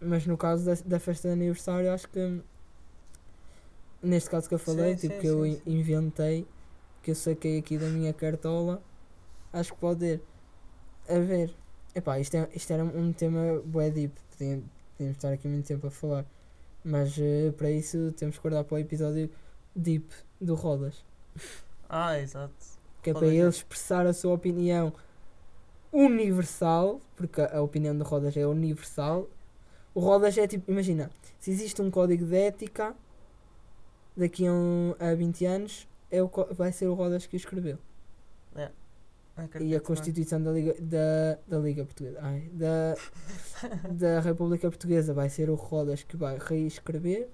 mas 0.01 0.27
no 0.27 0.37
caso 0.37 0.65
da, 0.65 0.73
da 0.85 0.99
festa 0.99 1.29
de 1.29 1.35
aniversário, 1.35 1.91
acho 1.93 2.09
que 2.09 2.41
neste 4.01 4.29
caso 4.29 4.47
que 4.49 4.55
eu 4.55 4.59
falei, 4.59 4.93
Sim, 4.93 4.97
tipo 4.97 5.17
sim, 5.17 5.17
que 5.17 5.27
eu 5.27 5.45
sim, 5.45 5.55
sim. 5.63 5.63
inventei, 5.65 6.45
que 7.03 7.11
eu 7.11 7.15
saquei 7.15 7.59
aqui 7.59 7.77
da 7.77 7.87
minha 7.87 8.13
cartola, 8.13 8.81
acho 9.51 9.73
que 9.73 9.79
pode 9.79 10.05
ir. 10.05 10.21
A 11.07 11.19
ver, 11.19 11.53
epá, 11.93 12.19
isto, 12.19 12.35
é, 12.35 12.49
isto 12.55 12.71
era 12.73 12.83
um 12.83 13.13
tema 13.13 13.61
bué 13.65 13.91
deep, 13.91 14.15
podíamos, 14.31 14.65
podíamos 14.93 15.17
estar 15.17 15.31
aqui 15.33 15.47
muito 15.47 15.67
tempo 15.67 15.85
a 15.87 15.91
falar, 15.91 16.25
mas 16.83 17.15
eh, 17.19 17.51
para 17.57 17.69
isso 17.69 18.11
temos 18.17 18.37
que 18.37 18.41
guardar 18.41 18.63
para 18.63 18.75
o 18.75 18.79
episódio 18.79 19.29
deep 19.75 20.07
do 20.41 20.55
Rodas, 20.55 21.03
Ah, 21.89 22.17
exato. 22.19 22.53
que 23.01 23.09
é 23.09 23.13
Rodas 23.13 23.29
para 23.29 23.35
ele 23.37 23.49
expressar 23.49 24.07
a 24.07 24.13
sua 24.13 24.33
opinião 24.33 24.93
universal, 25.91 27.01
porque 27.15 27.41
a, 27.41 27.57
a 27.57 27.61
opinião 27.61 27.95
do 27.97 28.03
Rodas 28.03 28.35
é 28.37 28.45
universal. 28.47 29.27
O 29.93 29.99
Rodas 29.99 30.37
é 30.37 30.47
tipo, 30.47 30.71
imagina, 30.71 31.11
se 31.39 31.51
existe 31.51 31.81
um 31.81 31.91
código 31.91 32.25
de 32.25 32.35
ética 32.35 32.95
daqui 34.15 34.47
a, 34.47 34.51
um, 34.53 34.95
a 34.99 35.13
20 35.13 35.45
anos, 35.45 35.87
é 36.15 36.21
o, 36.23 36.29
vai 36.51 36.71
ser 36.71 36.87
o 36.87 36.93
Rodas 36.93 37.25
que 37.25 37.35
o 37.35 37.37
escreveu. 37.37 37.77
Acredito, 39.35 39.67
E 39.67 39.73
a 39.73 39.77
é? 39.77 39.79
Constituição 39.79 40.39
da 40.43 40.51
Liga, 40.51 40.75
da, 40.79 41.39
da 41.47 41.57
Liga 41.57 41.83
Portuguesa, 41.83 42.19
ai, 42.21 42.41
da, 42.53 42.95
da 43.91 44.19
República 44.19 44.69
Portuguesa 44.69 45.11
vai 45.11 45.27
ser 45.27 45.49
o 45.49 45.55
Rodas 45.55 46.03
que 46.03 46.15
vai 46.15 46.37
reescrever. 46.39 47.27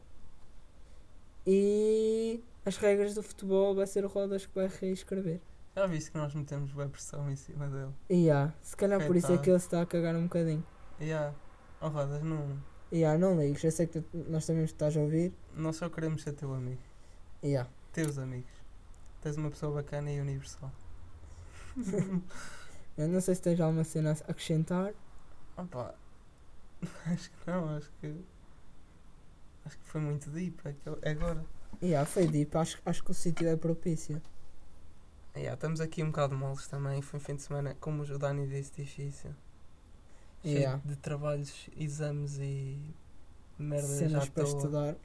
E 1.45 2.41
as 2.65 2.77
regras 2.77 3.13
do 3.15 3.23
futebol 3.23 3.75
vai 3.75 3.87
ser 3.87 4.05
o 4.05 4.07
Rodas 4.07 4.45
que 4.45 4.55
vai 4.55 4.67
reescrever. 4.79 5.41
Já 5.75 5.85
viste 5.87 6.11
que 6.11 6.17
nós 6.17 6.33
metemos 6.33 6.71
boa 6.71 6.87
pressão 6.87 7.29
em 7.29 7.35
cima 7.35 7.67
dele. 7.67 7.91
E 8.09 8.29
há, 8.29 8.53
se 8.61 8.75
calhar 8.77 9.05
por 9.05 9.15
isso 9.15 9.31
é 9.33 9.37
que 9.37 9.49
ele 9.49 9.59
se 9.59 9.65
está 9.65 9.81
a 9.81 9.85
cagar 9.85 10.15
um 10.15 10.23
bocadinho. 10.23 10.65
E 10.99 11.11
há. 11.11 11.33
Oh, 11.81 11.87
Rodas, 11.87 12.21
não, 12.23 12.57
E 12.91 13.03
há, 13.05 13.17
não 13.17 13.39
ligues, 13.39 13.63
eu 13.63 13.71
sei 13.71 13.87
que 13.87 14.01
tu- 14.01 14.25
nós 14.29 14.45
também 14.45 14.63
estás 14.63 14.95
a 14.97 14.99
ouvir. 15.01 15.33
não 15.53 15.71
só 15.71 15.89
queremos 15.89 16.23
ser 16.23 16.33
teu 16.33 16.53
amigo. 16.53 16.81
E 17.41 17.55
há. 17.55 17.67
Teus 17.93 18.17
amigos. 18.17 18.51
Tens 19.21 19.37
uma 19.37 19.49
pessoa 19.49 19.73
bacana 19.73 20.11
e 20.11 20.19
universal. 20.19 20.71
Eu 22.97 23.07
não 23.07 23.21
sei 23.21 23.35
se 23.35 23.41
tens 23.41 23.59
alguma 23.59 23.83
cena 23.83 24.11
a 24.11 24.31
acrescentar. 24.31 24.93
Opa. 25.55 25.95
Acho 27.05 27.29
que 27.29 27.37
não, 27.47 27.75
acho 27.75 27.91
que. 27.99 28.15
Acho 29.65 29.77
que 29.77 29.85
foi 29.85 30.01
muito 30.01 30.29
deep 30.29 30.61
agora. 31.05 31.45
Há, 31.97 32.05
foi 32.05 32.27
deep, 32.27 32.57
acho, 32.57 32.81
acho 32.85 33.03
que 33.03 33.11
o 33.11 33.13
sítio 33.13 33.47
é 33.47 33.55
propício. 33.55 34.21
Yeah, 35.35 35.53
estamos 35.53 35.79
aqui 35.79 36.03
um 36.03 36.07
bocado 36.07 36.35
moles 36.35 36.67
também. 36.67 37.01
Foi 37.01 37.19
um 37.19 37.23
fim 37.23 37.35
de 37.35 37.41
semana, 37.41 37.75
como 37.79 38.03
o 38.03 38.17
Dani 38.19 38.47
disse, 38.47 38.71
difícil. 38.75 39.31
Cheio 40.41 40.57
Yeah. 40.57 40.81
de 40.85 40.95
trabalhos, 40.95 41.69
exames 41.75 42.37
e 42.39 42.93
merda 43.57 43.87
Cenas 43.87 44.29
para 44.29 44.43
estudar. 44.43 44.95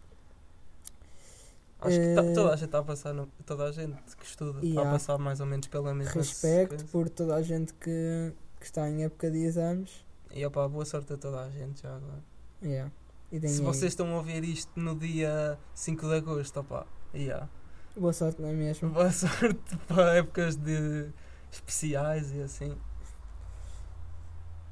Acho 1.86 1.98
que 2.00 2.14
tá- 2.14 2.24
Eh, 2.24 2.32
toda 2.34 2.52
a 2.52 2.56
gente 2.56 2.64
está 2.66 2.78
a 2.78 2.82
passar, 2.82 3.12
no- 3.14 3.26
toda 3.46 3.64
a 3.64 3.72
gente 3.72 4.16
que 4.16 4.24
estuda 4.24 4.50
está 4.58 4.66
Yeah. 4.66 4.88
a 4.88 4.92
passar 4.92 5.18
mais 5.18 5.40
ou 5.40 5.46
menos 5.46 5.66
pela 5.68 5.94
mesma 5.94 6.12
Respeito 6.12 6.84
por 6.86 7.08
toda 7.08 7.34
a 7.36 7.42
gente 7.42 7.72
que, 7.74 8.32
que 8.58 8.64
está 8.66 8.88
em 8.88 9.04
época 9.04 9.30
de 9.30 9.38
exames. 9.44 10.04
E 10.32 10.44
opa, 10.46 10.66
boa 10.68 10.84
sorte 10.84 11.12
a 11.12 11.16
toda 11.16 11.40
a 11.42 11.50
gente 11.50 11.82
já 11.82 11.94
agora. 11.96 12.22
Yeah. 12.62 12.90
Se 13.30 13.36
aí. 13.46 13.60
vocês 13.60 13.92
estão 13.92 14.12
a 14.14 14.16
ouvir 14.18 14.44
isto 14.44 14.70
no 14.78 14.94
dia 14.96 15.58
5 15.74 16.06
de 16.08 16.14
agosto, 16.14 16.60
opa, 16.60 16.86
yeah. 17.14 17.48
Boa 17.96 18.12
sorte, 18.12 18.40
não 18.42 18.48
é 18.48 18.52
mesmo? 18.52 18.90
boa 18.90 19.10
sorte 19.12 19.76
para 19.86 20.16
épocas 20.16 20.56
de 20.56 21.08
especiais 21.50 22.32
e 22.32 22.40
assim. 22.42 22.76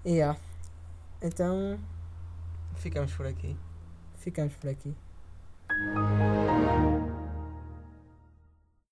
Yeah. 0.04 0.38
Então, 1.20 1.78
Ficamos 2.76 3.12
por 3.12 3.26
aqui. 3.26 3.56
ficamos 4.16 4.54
por 4.54 4.70
aqui. 4.70 4.94
you 5.78 7.11